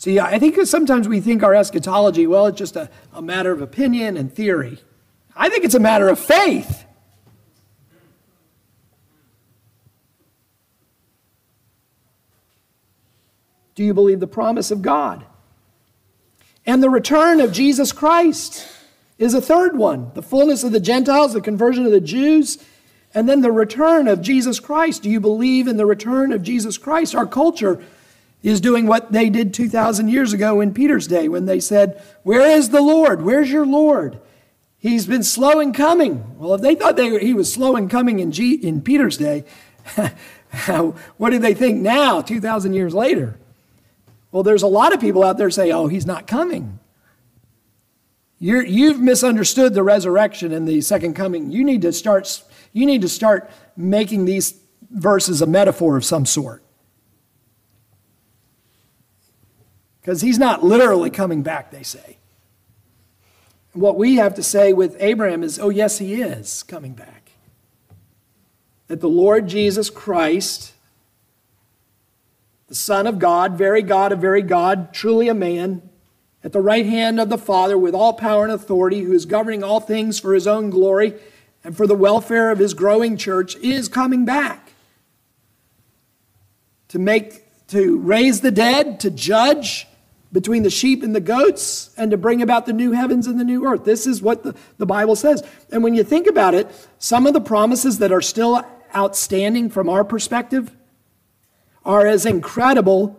See, 0.05 0.19
I 0.19 0.37
think 0.37 0.63
sometimes 0.67 1.07
we 1.07 1.19
think 1.19 1.41
our 1.41 1.55
eschatology, 1.55 2.27
well, 2.27 2.45
it's 2.45 2.59
just 2.59 2.75
a, 2.75 2.91
a 3.11 3.23
matter 3.23 3.51
of 3.51 3.59
opinion 3.59 4.17
and 4.17 4.31
theory. 4.31 4.77
I 5.35 5.49
think 5.49 5.65
it's 5.65 5.73
a 5.73 5.79
matter 5.79 6.09
of 6.09 6.19
faith. 6.19 6.85
Do 13.73 13.83
you 13.83 13.95
believe 13.95 14.19
the 14.19 14.27
promise 14.27 14.69
of 14.69 14.83
God? 14.83 15.25
And 16.67 16.83
the 16.83 16.89
return 16.91 17.41
of 17.41 17.51
Jesus 17.51 17.91
Christ 17.91 18.67
is 19.17 19.33
a 19.33 19.41
third 19.41 19.75
one 19.75 20.11
the 20.13 20.21
fullness 20.21 20.63
of 20.63 20.71
the 20.71 20.79
Gentiles, 20.79 21.33
the 21.33 21.41
conversion 21.41 21.83
of 21.83 21.91
the 21.91 21.99
Jews, 21.99 22.63
and 23.15 23.27
then 23.27 23.41
the 23.41 23.51
return 23.51 24.07
of 24.07 24.21
Jesus 24.21 24.59
Christ. 24.59 25.01
Do 25.01 25.09
you 25.09 25.19
believe 25.19 25.67
in 25.67 25.77
the 25.77 25.85
return 25.87 26.31
of 26.31 26.43
Jesus 26.43 26.77
Christ? 26.77 27.15
Our 27.15 27.25
culture 27.25 27.83
is 28.45 28.62
doing 28.62 28.86
what 28.86 29.12
they 29.12 29.29
did 29.29 29.53
2,000 29.53 30.08
years 30.08 30.31
ago 30.31 30.62
in 30.62 30.71
Peter's 30.71 31.08
day 31.08 31.27
when 31.27 31.45
they 31.45 31.60
said, 31.60 32.01
Where 32.21 32.47
is 32.47 32.69
the 32.69 32.81
Lord? 32.81 33.23
Where's 33.23 33.51
your 33.51 33.65
Lord? 33.65 34.19
He's 34.77 35.08
been 35.08 35.23
slow 35.23 35.60
in 35.60 35.73
coming. 35.73 36.38
Well, 36.38 36.53
if 36.53 36.62
they 36.62 36.75
thought 36.75 36.95
they, 36.95 37.17
he 37.17 37.34
was 37.34 37.51
slow 37.51 37.75
in 37.75 37.89
coming 37.89 38.19
in, 38.19 38.31
G, 38.31 38.53
in 38.53 38.84
Peter's 38.84 39.17
day, 39.17 39.45
what 41.17 41.31
do 41.31 41.39
they 41.39 41.55
think 41.55 41.81
now, 41.81 42.21
2,000 42.21 42.73
years 42.73 42.93
later? 42.93 43.36
Well, 44.31 44.43
there's 44.43 44.62
a 44.62 44.67
lot 44.67 44.93
of 44.93 45.01
people 45.01 45.23
out 45.23 45.39
there 45.39 45.49
say, 45.49 45.71
oh, 45.71 45.88
he's 45.88 46.05
not 46.05 46.27
coming. 46.27 46.79
you 48.38 48.62
you've 48.62 48.99
misunderstood 48.99 49.73
the 49.73 49.81
resurrection 49.81 50.51
and 50.51 50.67
the 50.67 50.81
second 50.81 51.15
coming. 51.15 51.51
You 51.51 51.63
need 51.63 51.81
to 51.81 51.91
start, 51.91 52.43
you 52.73 52.86
need 52.86 53.01
to 53.01 53.10
start 53.10 53.49
making 53.75 54.25
these 54.25 54.53
verses 54.91 55.41
a 55.41 55.47
metaphor 55.47 55.97
of 55.97 56.05
some 56.05 56.27
sort. 56.27 56.62
Because 60.05 60.21
he's 60.21 60.37
not 60.37 60.63
literally 60.63 61.09
coming 61.09 61.41
back, 61.41 61.71
they 61.71 61.81
say. 61.81 62.17
What 63.73 63.97
we 63.97 64.17
have 64.17 64.35
to 64.35 64.43
say 64.43 64.71
with 64.71 64.95
Abraham 64.99 65.41
is, 65.41 65.57
oh, 65.57 65.69
yes, 65.69 65.97
he 65.97 66.21
is 66.21 66.61
coming 66.61 66.93
back. 66.93 67.31
That 68.85 69.01
the 69.01 69.09
Lord 69.09 69.47
Jesus 69.47 69.89
Christ, 69.89 70.73
the 72.67 72.75
Son 72.75 73.07
of 73.07 73.17
God, 73.17 73.57
very 73.57 73.81
God 73.81 74.11
of 74.11 74.19
very 74.19 74.43
God, 74.43 74.93
truly 74.93 75.27
a 75.27 75.33
man, 75.33 75.81
at 76.43 76.53
the 76.53 76.61
right 76.61 76.85
hand 76.85 77.19
of 77.19 77.29
the 77.29 77.39
Father 77.39 77.75
with 77.75 77.95
all 77.95 78.13
power 78.13 78.43
and 78.43 78.53
authority, 78.53 79.01
who 79.01 79.11
is 79.11 79.25
governing 79.25 79.63
all 79.63 79.79
things 79.79 80.19
for 80.19 80.35
his 80.35 80.45
own 80.45 80.69
glory 80.69 81.15
and 81.63 81.75
for 81.75 81.87
the 81.87 81.95
welfare 81.95 82.51
of 82.51 82.59
his 82.59 82.75
growing 82.75 83.17
church, 83.17 83.55
is 83.55 83.87
coming 83.87 84.23
back 84.23 84.73
to 86.89 86.99
make 86.99 87.41
to 87.69 87.97
raise 87.97 88.41
the 88.41 88.51
dead, 88.51 88.99
to 88.99 89.09
judge, 89.09 89.88
between 90.36 90.63
the 90.63 90.69
sheep 90.69 91.01
and 91.01 91.15
the 91.15 91.21
goats 91.21 91.91
and 91.95 92.11
to 92.11 92.17
bring 92.17 92.41
about 92.41 92.65
the 92.65 92.73
new 92.73 92.91
heavens 92.91 93.25
and 93.25 93.39
the 93.39 93.43
new 93.45 93.65
earth. 93.65 93.86
This 93.86 94.05
is 94.05 94.21
what 94.21 94.43
the, 94.43 94.53
the 94.77 94.86
Bible 94.86 95.15
says. 95.15 95.41
And 95.71 95.81
when 95.81 95.95
you 95.95 96.03
think 96.03 96.27
about 96.27 96.53
it, 96.53 96.69
some 96.99 97.25
of 97.25 97.33
the 97.33 97.39
promises 97.39 97.99
that 97.99 98.11
are 98.11 98.21
still 98.21 98.61
outstanding 98.93 99.69
from 99.69 99.88
our 99.88 100.03
perspective 100.03 100.75
are 101.86 102.05
as 102.05 102.25
incredible 102.25 103.17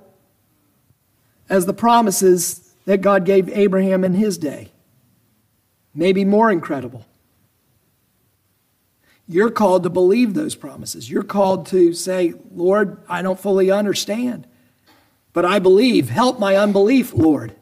as 1.48 1.64
the 1.64 1.72
promises 1.72 2.74
that 2.84 3.00
God 3.00 3.24
gave 3.24 3.48
Abraham 3.48 4.04
in 4.04 4.12
his 4.12 4.36
day. 4.36 4.70
Maybe 5.94 6.22
more 6.22 6.50
incredible. 6.50 7.06
You're 9.26 9.50
called 9.50 9.84
to 9.84 9.90
believe 9.90 10.34
those 10.34 10.54
promises. 10.54 11.10
You're 11.10 11.22
called 11.22 11.64
to 11.68 11.94
say, 11.94 12.34
Lord, 12.54 12.98
I 13.08 13.22
don't 13.22 13.40
fully 13.40 13.70
understand 13.70 14.46
but 15.36 15.44
I 15.44 15.58
believe. 15.58 16.08
Help 16.08 16.38
my 16.38 16.56
unbelief, 16.56 17.12
Lord. 17.12 17.54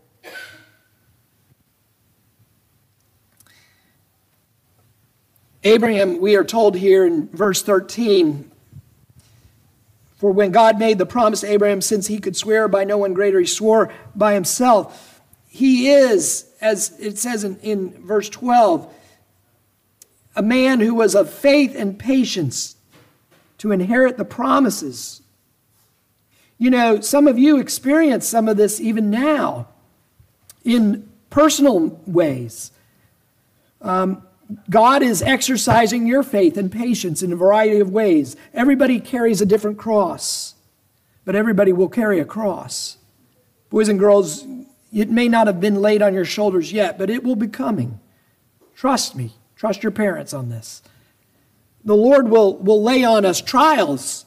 Abraham, 5.65 6.21
we 6.21 6.37
are 6.37 6.45
told 6.45 6.77
here 6.77 7.05
in 7.05 7.29
verse 7.31 7.65
13, 7.65 8.49
for 10.19 10.31
when 10.31 10.53
God 10.53 10.79
made 10.79 10.99
the 10.99 11.05
promise 11.05 11.41
to 11.41 11.51
Abraham, 11.51 11.81
since 11.81 12.07
he 12.07 12.21
could 12.21 12.37
swear 12.37 12.69
by 12.69 12.85
no 12.85 12.97
one 12.97 13.13
greater, 13.13 13.41
he 13.41 13.47
swore 13.47 13.93
by 14.15 14.35
himself. 14.35 15.21
He 15.49 15.91
is 15.91 16.47
as 16.61 16.97
it 17.01 17.19
says 17.19 17.43
in, 17.43 17.57
in 17.59 17.91
verse 18.07 18.29
12, 18.29 18.89
a 20.37 20.43
man 20.43 20.79
who 20.79 20.95
was 20.95 21.17
of 21.17 21.29
faith 21.29 21.75
and 21.75 21.99
patience 21.99 22.77
to 23.59 23.73
inherit 23.73 24.17
the 24.17 24.25
promises. 24.25 25.23
You 26.59 26.71
know, 26.71 27.01
some 27.01 27.27
of 27.27 27.39
you 27.39 27.59
experience 27.59 28.27
some 28.27 28.49
of 28.49 28.57
this 28.57 28.81
even 28.81 29.11
now 29.11 29.69
in 30.65 31.09
personal 31.31 32.01
ways. 32.07 32.71
Um, 33.81 34.23
God 34.71 35.03
is 35.03 35.23
exercising 35.23 36.07
your 36.07 36.23
faith 36.23 36.57
and 36.57 36.71
patience 36.71 37.23
in 37.23 37.33
a 37.33 37.37
variety 37.37 37.81
of 37.81 37.91
ways. 37.91 38.37
Everybody 38.53 39.01
carries 39.01 39.41
a 39.41 39.47
different 39.47 39.79
cross, 39.79 40.55
but 41.25 41.35
everybody 41.35 41.73
will 41.73 41.89
carry 41.89 42.21
a 42.21 42.25
cross. 42.25 42.99
Boys 43.71 43.89
and 43.89 43.99
girls, 43.99 44.45
it 44.93 45.11
may 45.11 45.29
not 45.29 45.47
have 45.47 45.61
been 45.61 45.83
laid 45.83 46.03
on 46.03 46.15
your 46.15 46.25
shoulders 46.25 46.73
yet, 46.73 46.99
but 46.99 47.11
it 47.11 47.25
will 47.25 47.37
be 47.37 47.49
coming. 47.49 47.99
Trust 48.77 49.17
me. 49.17 49.33
Trust 49.57 49.83
your 49.83 49.93
parents 49.93 50.35
on 50.35 50.51
this. 50.51 50.83
The 51.85 51.97
Lord 51.97 52.29
will, 52.29 52.57
will 52.59 52.83
lay 52.83 53.05
on 53.05 53.25
us 53.25 53.41
trials 53.41 54.25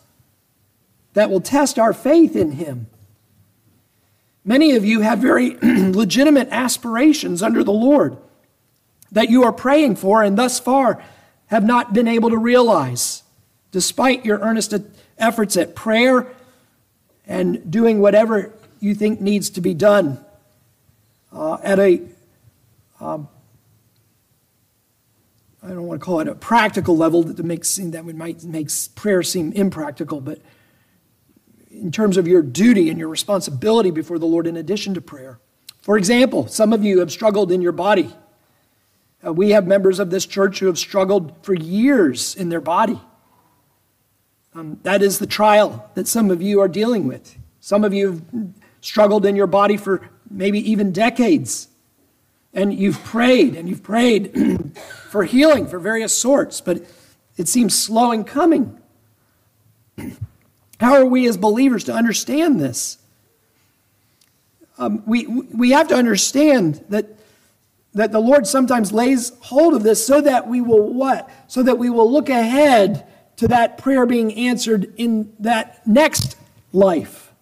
that 1.17 1.31
will 1.31 1.41
test 1.41 1.79
our 1.79 1.93
faith 1.93 2.35
in 2.35 2.51
Him. 2.51 2.85
Many 4.45 4.75
of 4.75 4.85
you 4.85 5.01
have 5.01 5.17
very 5.17 5.57
legitimate 5.63 6.47
aspirations 6.51 7.41
under 7.41 7.63
the 7.63 7.73
Lord 7.73 8.17
that 9.11 9.27
you 9.27 9.43
are 9.43 9.51
praying 9.51 9.95
for 9.95 10.21
and 10.21 10.37
thus 10.37 10.59
far 10.59 11.03
have 11.47 11.63
not 11.63 11.91
been 11.91 12.07
able 12.07 12.29
to 12.29 12.37
realize, 12.37 13.23
despite 13.71 14.25
your 14.25 14.37
earnest 14.41 14.75
efforts 15.17 15.57
at 15.57 15.73
prayer 15.73 16.27
and 17.25 17.71
doing 17.71 17.99
whatever 17.99 18.53
you 18.79 18.93
think 18.93 19.19
needs 19.19 19.49
to 19.49 19.59
be 19.59 19.73
done 19.73 20.23
uh, 21.33 21.57
at 21.63 21.79
a, 21.79 21.99
um, 22.99 23.27
I 25.63 25.69
don't 25.69 25.87
want 25.87 25.99
to 25.99 26.05
call 26.05 26.19
it 26.19 26.27
a 26.27 26.35
practical 26.35 26.95
level 26.95 27.23
that 27.23 27.43
makes 27.43 27.77
that 27.77 28.05
would 28.05 28.15
might 28.15 28.43
makes 28.43 28.87
prayer 28.89 29.23
seem 29.23 29.51
impractical, 29.53 30.21
but 30.21 30.39
in 31.81 31.91
terms 31.91 32.17
of 32.17 32.27
your 32.27 32.41
duty 32.41 32.89
and 32.89 32.99
your 32.99 33.07
responsibility 33.07 33.91
before 33.91 34.19
the 34.19 34.25
Lord 34.25 34.47
in 34.47 34.57
addition 34.57 34.93
to 34.93 35.01
prayer. 35.01 35.39
For 35.81 35.97
example, 35.97 36.47
some 36.47 36.73
of 36.73 36.83
you 36.83 36.99
have 36.99 37.11
struggled 37.11 37.51
in 37.51 37.61
your 37.61 37.71
body. 37.71 38.13
Uh, 39.25 39.33
we 39.33 39.51
have 39.51 39.65
members 39.65 39.99
of 39.99 40.09
this 40.09 40.25
church 40.25 40.59
who 40.59 40.67
have 40.67 40.77
struggled 40.77 41.33
for 41.43 41.53
years 41.53 42.35
in 42.35 42.49
their 42.49 42.61
body. 42.61 42.99
Um, 44.53 44.79
that 44.83 45.01
is 45.01 45.19
the 45.19 45.27
trial 45.27 45.89
that 45.93 46.07
some 46.07 46.31
of 46.31 46.41
you 46.41 46.59
are 46.59 46.67
dealing 46.67 47.07
with. 47.07 47.37
Some 47.59 47.83
of 47.83 47.93
you 47.93 48.11
have 48.11 48.21
struggled 48.81 49.25
in 49.25 49.35
your 49.35 49.47
body 49.47 49.77
for 49.77 50.09
maybe 50.29 50.59
even 50.69 50.91
decades. 50.91 51.67
And 52.53 52.73
you've 52.73 53.03
prayed 53.03 53.55
and 53.55 53.69
you've 53.69 53.83
prayed 53.83 54.75
for 55.09 55.25
healing 55.25 55.67
for 55.67 55.79
various 55.79 56.17
sorts, 56.17 56.59
but 56.59 56.83
it 57.37 57.47
seems 57.47 57.77
slow 57.77 58.11
in 58.11 58.23
coming. 58.23 58.79
How 60.79 60.93
are 60.93 61.05
we 61.05 61.27
as 61.27 61.37
believers 61.37 61.83
to 61.85 61.93
understand 61.93 62.59
this? 62.59 62.97
Um, 64.77 65.03
we, 65.05 65.25
we 65.25 65.71
have 65.71 65.87
to 65.87 65.95
understand 65.95 66.83
that, 66.89 67.07
that 67.93 68.11
the 68.11 68.19
Lord 68.19 68.45
sometimes 68.45 68.91
lays 68.91 69.31
hold 69.39 69.73
of 69.73 69.83
this 69.83 70.05
so 70.05 70.21
that 70.21 70.47
we 70.47 70.61
will 70.61 70.93
what? 70.93 71.29
So 71.47 71.63
that 71.63 71.77
we 71.77 71.89
will 71.89 72.11
look 72.11 72.29
ahead 72.29 73.07
to 73.37 73.47
that 73.47 73.77
prayer 73.77 74.05
being 74.05 74.33
answered 74.33 74.93
in 74.97 75.33
that 75.39 75.85
next 75.87 76.37
life. 76.73 77.33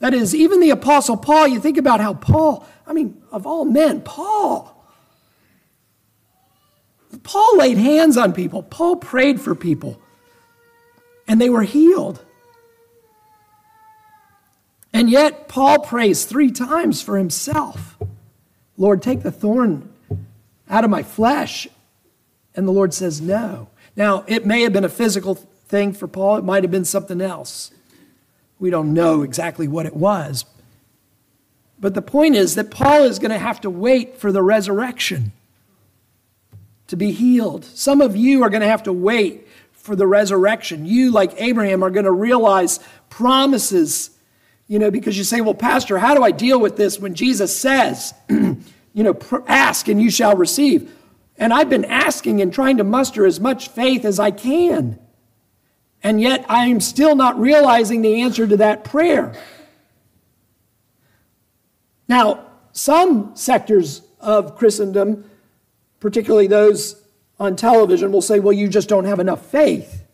That 0.00 0.14
is, 0.14 0.34
even 0.34 0.60
the 0.60 0.70
Apostle 0.70 1.16
Paul, 1.16 1.48
you 1.48 1.60
think 1.60 1.76
about 1.76 2.00
how 2.00 2.14
Paul, 2.14 2.66
I 2.86 2.92
mean, 2.92 3.22
of 3.30 3.46
all 3.46 3.64
men, 3.64 4.00
Paul. 4.00 4.76
Paul 7.22 7.58
laid 7.58 7.76
hands 7.76 8.16
on 8.16 8.32
people, 8.32 8.62
Paul 8.62 8.96
prayed 8.96 9.40
for 9.40 9.54
people, 9.54 10.00
and 11.30 11.40
they 11.40 11.48
were 11.48 11.62
healed. 11.62 12.24
And 14.92 15.08
yet, 15.08 15.46
Paul 15.46 15.78
prays 15.78 16.24
three 16.24 16.50
times 16.50 17.00
for 17.00 17.16
himself 17.16 17.96
Lord, 18.76 19.00
take 19.00 19.22
the 19.22 19.30
thorn 19.30 19.92
out 20.68 20.82
of 20.84 20.90
my 20.90 21.04
flesh. 21.04 21.68
And 22.56 22.66
the 22.66 22.72
Lord 22.72 22.92
says, 22.92 23.20
No. 23.20 23.68
Now, 23.94 24.24
it 24.26 24.44
may 24.44 24.62
have 24.62 24.72
been 24.72 24.84
a 24.84 24.88
physical 24.88 25.36
thing 25.36 25.92
for 25.92 26.08
Paul, 26.08 26.38
it 26.38 26.44
might 26.44 26.64
have 26.64 26.72
been 26.72 26.84
something 26.84 27.20
else. 27.20 27.70
We 28.58 28.70
don't 28.70 28.92
know 28.92 29.22
exactly 29.22 29.68
what 29.68 29.86
it 29.86 29.94
was. 29.94 30.44
But 31.78 31.94
the 31.94 32.02
point 32.02 32.34
is 32.34 32.56
that 32.56 32.72
Paul 32.72 33.04
is 33.04 33.20
going 33.20 33.30
to 33.30 33.38
have 33.38 33.60
to 33.60 33.70
wait 33.70 34.16
for 34.16 34.32
the 34.32 34.42
resurrection 34.42 35.30
to 36.88 36.96
be 36.96 37.12
healed. 37.12 37.64
Some 37.64 38.00
of 38.00 38.16
you 38.16 38.42
are 38.42 38.50
going 38.50 38.62
to 38.62 38.68
have 38.68 38.82
to 38.82 38.92
wait 38.92 39.46
for 39.80 39.96
the 39.96 40.06
resurrection. 40.06 40.84
You, 40.84 41.10
like 41.10 41.40
Abraham, 41.40 41.82
are 41.82 41.90
going 41.90 42.04
to 42.04 42.12
realize 42.12 42.80
promises, 43.08 44.10
you 44.68 44.78
know, 44.78 44.90
because 44.90 45.16
you 45.16 45.24
say, 45.24 45.40
well, 45.40 45.54
Pastor, 45.54 45.98
how 45.98 46.14
do 46.14 46.22
I 46.22 46.30
deal 46.30 46.60
with 46.60 46.76
this 46.76 46.98
when 46.98 47.14
Jesus 47.14 47.56
says, 47.56 48.14
you 48.28 48.62
know, 48.94 49.18
ask 49.48 49.88
and 49.88 50.00
you 50.00 50.10
shall 50.10 50.36
receive? 50.36 50.92
And 51.36 51.52
I've 51.54 51.70
been 51.70 51.86
asking 51.86 52.42
and 52.42 52.52
trying 52.52 52.76
to 52.76 52.84
muster 52.84 53.24
as 53.24 53.40
much 53.40 53.68
faith 53.68 54.04
as 54.04 54.20
I 54.20 54.30
can. 54.30 54.98
And 56.02 56.20
yet 56.20 56.44
I 56.48 56.66
am 56.66 56.80
still 56.80 57.16
not 57.16 57.38
realizing 57.40 58.02
the 58.02 58.22
answer 58.22 58.46
to 58.46 58.58
that 58.58 58.84
prayer. 58.84 59.34
Now, 62.06 62.46
some 62.72 63.34
sectors 63.34 64.02
of 64.20 64.56
Christendom, 64.56 65.28
particularly 66.00 66.46
those 66.46 67.00
on 67.40 67.56
television, 67.56 68.12
will 68.12 68.22
say, 68.22 68.38
well, 68.38 68.52
you 68.52 68.68
just 68.68 68.88
don't 68.88 69.06
have 69.06 69.18
enough 69.18 69.46
faith, 69.46 70.04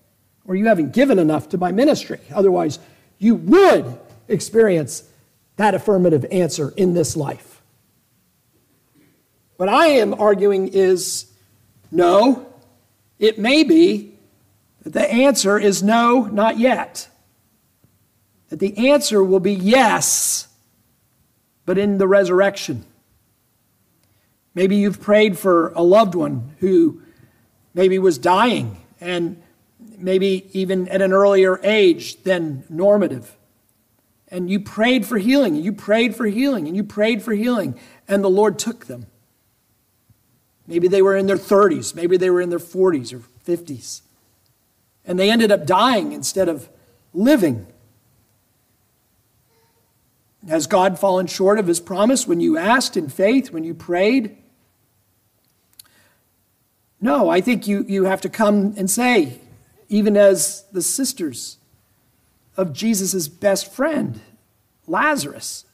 or 0.47 0.55
you 0.55 0.67
haven't 0.67 0.93
given 0.93 1.19
enough 1.19 1.49
to 1.49 1.59
my 1.59 1.73
ministry. 1.73 2.21
Otherwise, 2.33 2.79
you 3.19 3.35
would 3.35 3.99
experience 4.29 5.03
that 5.57 5.75
affirmative 5.75 6.25
answer 6.31 6.73
in 6.77 6.95
this 6.95 7.17
life. 7.17 7.61
What 9.57 9.69
I 9.69 9.87
am 9.87 10.15
arguing 10.15 10.69
is 10.69 11.27
no, 11.91 12.47
it 13.19 13.39
may 13.39 13.65
be 13.65 14.15
that 14.83 14.93
the 14.93 15.11
answer 15.11 15.59
is 15.59 15.83
no, 15.83 16.27
not 16.27 16.59
yet. 16.59 17.09
That 18.51 18.61
the 18.61 18.91
answer 18.91 19.25
will 19.25 19.41
be 19.41 19.55
yes, 19.55 20.47
but 21.65 21.79
in 21.79 21.99
the 21.99 22.07
resurrection. 22.07 22.85
Maybe 24.55 24.77
you've 24.77 25.01
prayed 25.01 25.39
for 25.39 25.71
a 25.71 25.83
loved 25.83 26.15
one 26.15 26.55
who 26.61 27.01
maybe 27.77 28.01
was 28.01 28.19
dying 28.19 28.77
and 29.01 29.41
maybe 29.97 30.51
even 30.53 30.89
at 30.89 31.01
an 31.01 31.13
earlier 31.13 31.61
age 31.63 32.21
than 32.25 32.65
normative. 32.69 33.37
And 34.27 34.51
you 34.51 34.59
prayed 34.59 35.07
for 35.07 35.19
healing, 35.19 35.55
and 35.55 35.65
you 35.65 35.73
prayed 35.73 36.17
for 36.17 36.27
healing, 36.27 36.67
and 36.67 36.77
you 36.77 36.83
prayed 36.83 37.23
for 37.23 37.33
healing, 37.33 37.79
and 38.09 38.25
the 38.25 38.29
Lord 38.29 38.59
took 38.59 38.87
them. 38.87 39.07
Maybe 40.67 40.89
they 40.89 41.01
were 41.01 41.17
in 41.17 41.27
their 41.27 41.37
30s, 41.37 41.95
maybe 41.95 42.17
they 42.17 42.31
were 42.31 42.41
in 42.41 42.51
their 42.51 42.59
40s 42.59 43.13
or 43.13 43.21
50s 43.21 44.01
and 45.07 45.19
they 45.19 45.31
ended 45.31 45.53
up 45.53 45.65
dying 45.65 46.13
instead 46.13 46.49
of 46.49 46.69
living. 47.15 47.67
Has 50.49 50.67
God 50.67 50.99
fallen 50.99 51.27
short 51.27 51.59
of 51.59 51.67
his 51.67 51.81
promise 51.81 52.27
when 52.27 52.41
you 52.41 52.59
asked 52.59 52.97
in 52.97 53.09
faith, 53.09 53.53
when 53.53 53.65
you 53.65 53.73
prayed? 53.73 54.37
No, 57.01 57.29
I 57.29 57.41
think 57.41 57.67
you, 57.67 57.85
you 57.89 58.05
have 58.05 58.21
to 58.23 58.29
come 58.29 58.75
and 58.77 58.91
say, 58.91 59.41
even 59.89 60.17
as 60.17 60.65
the 60.73 60.83
sisters 60.83 61.59
of 62.57 62.73
Jesus' 62.73 63.29
best 63.29 63.73
friend, 63.73 64.21
Lazarus, 64.87 65.65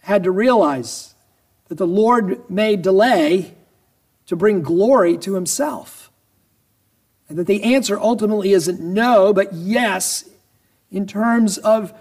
had 0.00 0.22
to 0.24 0.30
realize 0.30 1.14
that 1.68 1.78
the 1.78 1.86
Lord 1.86 2.48
may 2.48 2.76
delay 2.76 3.54
to 4.26 4.36
bring 4.36 4.62
glory 4.62 5.18
to 5.18 5.34
himself. 5.34 6.10
And 7.28 7.38
that 7.38 7.48
the 7.48 7.64
answer 7.64 7.98
ultimately 7.98 8.52
isn't 8.52 8.80
no, 8.80 9.32
but 9.32 9.52
yes, 9.52 10.28
in 10.90 11.06
terms 11.06 11.58
of 11.58 11.92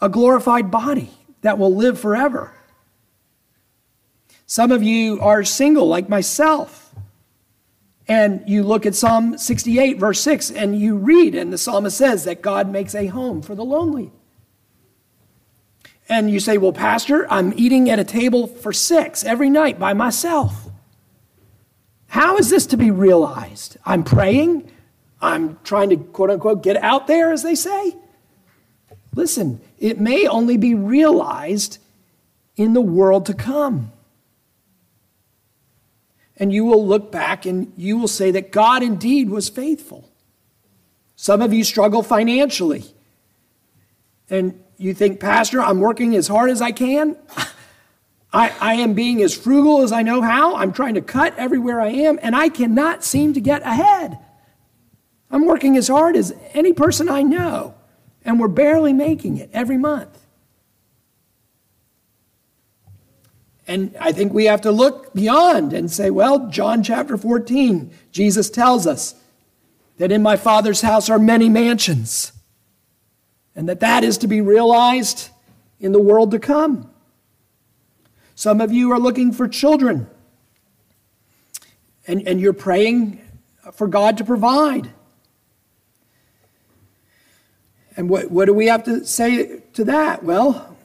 a 0.00 0.08
glorified 0.08 0.70
body 0.70 1.10
that 1.42 1.58
will 1.58 1.74
live 1.74 2.00
forever. 2.00 2.52
Some 4.46 4.72
of 4.72 4.82
you 4.82 5.20
are 5.20 5.44
single, 5.44 5.86
like 5.86 6.08
myself. 6.08 6.87
And 8.08 8.42
you 8.48 8.62
look 8.62 8.86
at 8.86 8.94
Psalm 8.94 9.36
68, 9.36 9.98
verse 9.98 10.20
6, 10.22 10.50
and 10.50 10.78
you 10.78 10.96
read, 10.96 11.34
and 11.34 11.52
the 11.52 11.58
psalmist 11.58 11.98
says 11.98 12.24
that 12.24 12.40
God 12.40 12.70
makes 12.70 12.94
a 12.94 13.06
home 13.06 13.42
for 13.42 13.54
the 13.54 13.64
lonely. 13.64 14.10
And 16.08 16.30
you 16.30 16.40
say, 16.40 16.56
Well, 16.56 16.72
Pastor, 16.72 17.30
I'm 17.30 17.52
eating 17.54 17.90
at 17.90 17.98
a 17.98 18.04
table 18.04 18.46
for 18.46 18.72
six 18.72 19.24
every 19.24 19.50
night 19.50 19.78
by 19.78 19.92
myself. 19.92 20.68
How 22.06 22.38
is 22.38 22.48
this 22.48 22.64
to 22.68 22.78
be 22.78 22.90
realized? 22.90 23.76
I'm 23.84 24.02
praying. 24.02 24.72
I'm 25.20 25.58
trying 25.62 25.90
to, 25.90 25.96
quote 25.96 26.30
unquote, 26.30 26.62
get 26.62 26.76
out 26.76 27.06
there, 27.06 27.30
as 27.30 27.42
they 27.42 27.54
say. 27.54 27.94
Listen, 29.14 29.60
it 29.78 30.00
may 30.00 30.26
only 30.26 30.56
be 30.56 30.74
realized 30.74 31.78
in 32.56 32.72
the 32.72 32.80
world 32.80 33.26
to 33.26 33.34
come. 33.34 33.92
And 36.38 36.52
you 36.52 36.64
will 36.64 36.86
look 36.86 37.10
back 37.10 37.46
and 37.46 37.72
you 37.76 37.98
will 37.98 38.08
say 38.08 38.30
that 38.30 38.52
God 38.52 38.82
indeed 38.82 39.28
was 39.28 39.48
faithful. 39.48 40.08
Some 41.16 41.42
of 41.42 41.52
you 41.52 41.64
struggle 41.64 42.02
financially. 42.02 42.84
And 44.30 44.62
you 44.76 44.94
think, 44.94 45.18
Pastor, 45.18 45.60
I'm 45.60 45.80
working 45.80 46.14
as 46.14 46.28
hard 46.28 46.50
as 46.50 46.62
I 46.62 46.70
can. 46.70 47.16
I, 48.32 48.52
I 48.60 48.74
am 48.74 48.94
being 48.94 49.22
as 49.22 49.34
frugal 49.34 49.82
as 49.82 49.90
I 49.90 50.02
know 50.02 50.20
how. 50.20 50.54
I'm 50.56 50.72
trying 50.72 50.94
to 50.94 51.00
cut 51.00 51.36
everywhere 51.38 51.80
I 51.80 51.88
am, 51.88 52.18
and 52.22 52.36
I 52.36 52.50
cannot 52.50 53.02
seem 53.02 53.32
to 53.34 53.40
get 53.40 53.62
ahead. 53.62 54.18
I'm 55.30 55.46
working 55.46 55.76
as 55.76 55.88
hard 55.88 56.14
as 56.14 56.34
any 56.52 56.72
person 56.72 57.08
I 57.08 57.22
know, 57.22 57.74
and 58.24 58.38
we're 58.38 58.48
barely 58.48 58.92
making 58.92 59.38
it 59.38 59.50
every 59.52 59.78
month. 59.78 60.17
And 63.68 63.94
I 64.00 64.12
think 64.12 64.32
we 64.32 64.46
have 64.46 64.62
to 64.62 64.72
look 64.72 65.12
beyond 65.12 65.74
and 65.74 65.90
say, 65.90 66.08
well, 66.08 66.48
John 66.48 66.82
chapter 66.82 67.18
14, 67.18 67.90
Jesus 68.10 68.48
tells 68.48 68.86
us 68.86 69.14
that 69.98 70.10
in 70.10 70.22
my 70.22 70.36
Father's 70.36 70.80
house 70.80 71.10
are 71.10 71.18
many 71.18 71.50
mansions, 71.50 72.32
and 73.54 73.68
that 73.68 73.80
that 73.80 74.04
is 74.04 74.16
to 74.18 74.26
be 74.26 74.40
realized 74.40 75.28
in 75.80 75.92
the 75.92 76.00
world 76.00 76.30
to 76.30 76.38
come. 76.38 76.90
Some 78.34 78.62
of 78.62 78.72
you 78.72 78.90
are 78.90 78.98
looking 78.98 79.32
for 79.32 79.46
children, 79.46 80.08
and, 82.06 82.26
and 82.26 82.40
you're 82.40 82.54
praying 82.54 83.20
for 83.74 83.86
God 83.86 84.16
to 84.16 84.24
provide. 84.24 84.88
And 87.98 88.08
what, 88.08 88.30
what 88.30 88.46
do 88.46 88.54
we 88.54 88.68
have 88.68 88.84
to 88.84 89.04
say 89.04 89.60
to 89.74 89.84
that? 89.84 90.22
Well, 90.22 90.77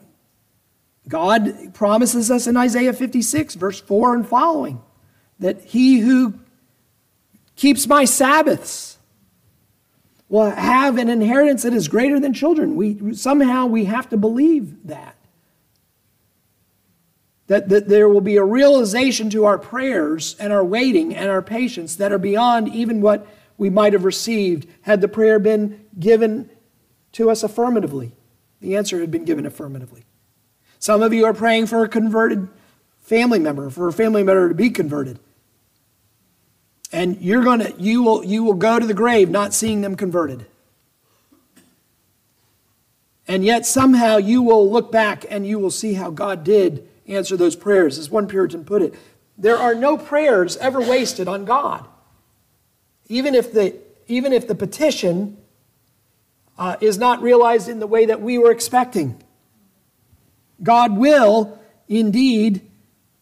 God 1.08 1.74
promises 1.74 2.32
us 2.32 2.47
in 2.47 2.56
Isaiah 2.56 2.93
56, 2.93 3.56
verse 3.56 3.82
4 3.82 4.16
and 4.16 4.28
following, 4.28 4.82
that 5.39 5.62
he 5.62 5.99
who 5.99 6.36
keeps 7.56 7.88
my 7.88 8.06
Sabbaths 8.06 8.97
will 10.30 10.49
have 10.49 10.97
an 10.97 11.10
inheritance 11.10 11.64
that 11.64 11.74
is 11.74 11.88
greater 11.88 12.20
than 12.20 12.34
children. 12.34 12.76
We, 12.76 13.14
somehow 13.14 13.68
we 13.68 13.86
have 13.86 14.10
to 14.10 14.18
believe 14.18 14.88
that. 14.88 15.16
That, 17.47 17.70
that 17.70 17.89
there 17.89 18.08
will 18.08 18.22
be 18.22 18.38
a 18.38 18.43
realization 18.43 19.30
to 19.32 19.45
our 19.45 19.58
prayers 19.58 20.36
and 20.39 20.54
our 20.54 20.64
waiting 20.64 21.14
and 21.14 21.30
our 21.30 21.41
patience 21.41 21.97
that 21.97 22.14
are 22.14 22.18
beyond 22.18 22.70
even 22.70 23.01
what 23.01 23.28
we 23.58 23.70
might 23.70 23.93
have 23.93 24.06
received 24.06 24.68
had 24.82 25.01
the 25.01 25.08
prayer 25.10 25.39
been 25.39 25.86
given 25.99 26.49
to 27.12 27.30
us 27.30 27.43
affirmatively. 27.43 28.14
The 28.62 28.78
answer 28.78 29.01
had 29.01 29.12
been 29.12 29.26
given 29.26 29.45
affirmatively. 29.45 30.06
Some 30.84 31.02
of 31.02 31.14
you 31.14 31.24
are 31.24 31.34
praying 31.34 31.68
for 31.68 31.86
a 31.86 31.88
converted 31.88 32.50
family 33.00 33.40
member, 33.40 33.70
for 33.70 33.88
a 33.88 33.94
family 33.94 34.22
member 34.22 34.50
to 34.50 34.54
be 34.54 34.70
converted. 34.70 35.18
And 36.92 37.22
you're 37.22 37.42
to 37.42 37.74
you 37.78 38.04
will 38.04 38.22
you 38.26 38.44
will 38.44 38.56
go 38.56 38.80
to 38.80 38.86
the 38.86 38.94
grave 38.94 39.30
not 39.30 39.54
seeing 39.54 39.80
them 39.80 39.96
converted. 39.96 40.46
And 43.30 43.46
yet 43.46 43.66
somehow 43.66 44.18
you 44.18 44.42
will 44.42 44.70
look 44.70 44.92
back 44.92 45.24
and 45.30 45.48
you 45.48 45.58
will 45.58 45.72
see 45.72 45.94
how 45.94 46.12
God 46.12 46.44
did 46.44 46.86
answer 47.08 47.38
those 47.38 47.56
prayers. 47.56 47.98
As 47.98 48.10
one 48.10 48.28
Puritan 48.28 48.66
put 48.66 48.82
it, 48.82 48.94
there 49.38 49.58
are 49.58 49.74
no 49.74 49.98
prayers 49.98 50.58
ever 50.58 50.82
wasted 50.82 51.30
on 51.30 51.46
God. 51.46 51.88
Even 53.08 53.36
if 53.36 53.54
the 53.54 53.74
even 54.10 54.34
if 54.34 54.50
the 54.50 54.56
petition 54.56 55.38
uh, 56.58 56.76
is 56.82 56.98
not 56.98 57.22
realized 57.22 57.70
in 57.70 57.80
the 57.80 57.88
way 57.88 58.06
that 58.06 58.20
we 58.20 58.38
were 58.38 58.52
expecting. 58.52 59.24
God 60.62 60.97
will 60.97 61.60
indeed 61.88 62.70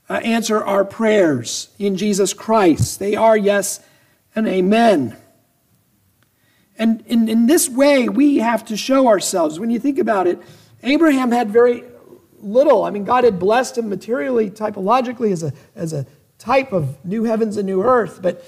uh, 0.10 0.16
answer 0.16 0.64
our 0.64 0.84
prayers 0.84 1.70
in 1.80 1.96
Jesus 1.96 2.34
Christ. 2.34 3.00
They 3.00 3.16
are 3.16 3.38
yes 3.38 3.80
and 4.36 4.48
amen. 4.48 5.16
And 6.78 7.04
in, 7.08 7.30
in 7.30 7.48
this 7.48 7.70
way, 7.70 8.10
we 8.10 8.38
have 8.38 8.66
to 8.66 8.78
show 8.78 9.08
ourselves. 9.08 9.60
When 9.60 9.70
you 9.70 9.80
think 9.80 10.00
about 10.00 10.28
it, 10.28 10.40
Abraham 10.84 11.32
had 11.32 11.52
very 11.52 11.84
little. 12.40 12.84
I 12.84 12.90
mean, 12.90 13.04
God 13.04 13.24
had 13.24 13.40
blessed 13.40 13.78
him 13.78 13.88
materially, 13.88 14.50
typologically, 14.50 15.32
as 15.32 15.44
a, 15.44 15.54
as 15.76 15.94
a 15.94 16.06
type 16.40 16.72
of 16.72 17.04
new 17.06 17.24
heavens 17.24 17.56
and 17.58 17.68
new 17.68 17.84
earth, 17.84 18.20
but 18.22 18.44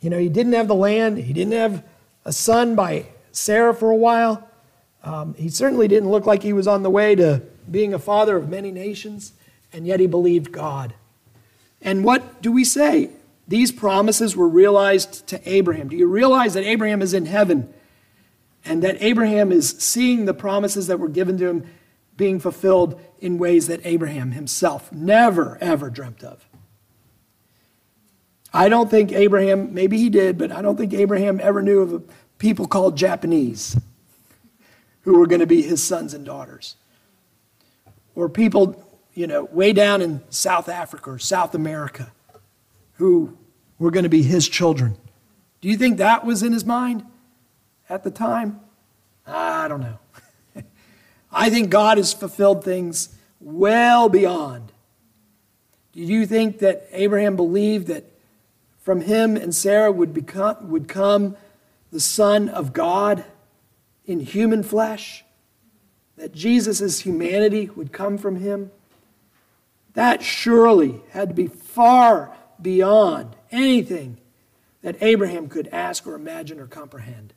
you 0.00 0.10
know, 0.10 0.18
he 0.18 0.28
didn't 0.28 0.52
have 0.52 0.68
the 0.68 0.74
land, 0.74 1.16
he 1.18 1.32
didn't 1.32 1.52
have 1.52 1.84
a 2.24 2.32
son 2.32 2.74
by 2.74 3.06
Sarah 3.32 3.74
for 3.74 3.90
a 3.90 3.96
while. 3.96 4.48
Um, 5.02 5.34
he 5.34 5.48
certainly 5.48 5.88
didn't 5.88 6.10
look 6.10 6.26
like 6.26 6.42
he 6.42 6.52
was 6.52 6.66
on 6.66 6.82
the 6.82 6.90
way 6.90 7.14
to 7.14 7.42
being 7.70 7.94
a 7.94 7.98
father 7.98 8.36
of 8.36 8.48
many 8.48 8.70
nations, 8.70 9.32
and 9.72 9.86
yet 9.86 10.00
he 10.00 10.06
believed 10.06 10.52
God. 10.52 10.94
And 11.80 12.04
what 12.04 12.42
do 12.42 12.50
we 12.52 12.64
say? 12.64 13.10
These 13.48 13.72
promises 13.72 14.36
were 14.36 14.48
realized 14.48 15.26
to 15.28 15.48
Abraham. 15.48 15.88
Do 15.88 15.96
you 15.96 16.06
realize 16.06 16.54
that 16.54 16.64
Abraham 16.64 17.00
is 17.00 17.14
in 17.14 17.26
heaven 17.26 17.72
and 18.64 18.82
that 18.82 18.96
Abraham 19.00 19.52
is 19.52 19.70
seeing 19.78 20.24
the 20.24 20.34
promises 20.34 20.88
that 20.88 20.98
were 20.98 21.08
given 21.08 21.38
to 21.38 21.48
him 21.48 21.66
being 22.16 22.40
fulfilled 22.40 23.00
in 23.20 23.38
ways 23.38 23.68
that 23.68 23.80
Abraham 23.84 24.32
himself 24.32 24.90
never, 24.90 25.58
ever 25.60 25.90
dreamt 25.90 26.24
of? 26.24 26.48
I 28.52 28.68
don't 28.68 28.90
think 28.90 29.12
Abraham, 29.12 29.74
maybe 29.74 29.98
he 29.98 30.08
did, 30.08 30.38
but 30.38 30.50
I 30.50 30.62
don't 30.62 30.76
think 30.76 30.94
Abraham 30.94 31.40
ever 31.40 31.62
knew 31.62 31.80
of 31.82 32.10
people 32.38 32.66
called 32.66 32.96
Japanese 32.96 33.78
who 35.02 35.18
were 35.18 35.26
going 35.26 35.40
to 35.40 35.46
be 35.46 35.62
his 35.62 35.84
sons 35.84 36.14
and 36.14 36.24
daughters 36.24 36.76
or 38.16 38.28
people, 38.28 38.82
you 39.14 39.28
know, 39.28 39.44
way 39.44 39.72
down 39.72 40.02
in 40.02 40.20
South 40.30 40.68
Africa 40.68 41.10
or 41.10 41.18
South 41.20 41.54
America 41.54 42.10
who 42.94 43.36
were 43.78 43.92
going 43.92 44.02
to 44.02 44.08
be 44.08 44.22
his 44.22 44.48
children. 44.48 44.96
Do 45.60 45.68
you 45.68 45.76
think 45.76 45.98
that 45.98 46.24
was 46.24 46.42
in 46.42 46.52
his 46.52 46.64
mind 46.64 47.04
at 47.88 48.02
the 48.02 48.10
time? 48.10 48.60
I 49.26 49.68
don't 49.68 49.80
know. 49.80 49.98
I 51.32 51.50
think 51.50 51.70
God 51.70 51.98
has 51.98 52.12
fulfilled 52.12 52.64
things 52.64 53.10
well 53.40 54.08
beyond. 54.08 54.72
Do 55.92 56.00
you 56.00 56.26
think 56.26 56.58
that 56.60 56.88
Abraham 56.92 57.36
believed 57.36 57.86
that 57.88 58.04
from 58.80 59.02
him 59.02 59.36
and 59.36 59.54
Sarah 59.54 59.92
would, 59.92 60.14
become, 60.14 60.70
would 60.70 60.88
come 60.88 61.36
the 61.90 62.00
Son 62.00 62.48
of 62.48 62.72
God 62.72 63.24
in 64.06 64.20
human 64.20 64.62
flesh? 64.62 65.24
That 66.16 66.32
Jesus' 66.32 67.00
humanity 67.00 67.70
would 67.74 67.92
come 67.92 68.18
from 68.18 68.36
him, 68.36 68.70
that 69.94 70.22
surely 70.22 71.00
had 71.10 71.28
to 71.30 71.34
be 71.34 71.46
far 71.46 72.34
beyond 72.60 73.36
anything 73.50 74.18
that 74.82 74.96
Abraham 75.00 75.48
could 75.48 75.68
ask 75.68 76.06
or 76.06 76.14
imagine 76.14 76.60
or 76.60 76.66
comprehend. 76.66 77.32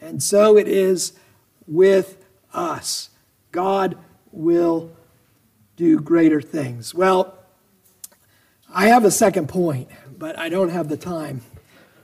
And 0.00 0.22
so 0.22 0.56
it 0.56 0.68
is 0.68 1.12
with 1.66 2.24
us. 2.52 3.10
God 3.50 3.96
will 4.30 4.90
do 5.76 5.98
greater 5.98 6.40
things. 6.40 6.94
Well, 6.94 7.38
I 8.72 8.88
have 8.88 9.04
a 9.04 9.10
second 9.10 9.48
point, 9.48 9.88
but 10.18 10.38
I 10.38 10.48
don't 10.48 10.70
have 10.70 10.88
the 10.88 10.96
time 10.96 11.42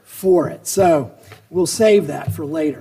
for 0.05 0.49
it. 0.49 0.66
So 0.66 1.12
we'll 1.51 1.66
save 1.66 2.09
that 2.09 2.32
for 2.32 2.45
later. 2.45 2.76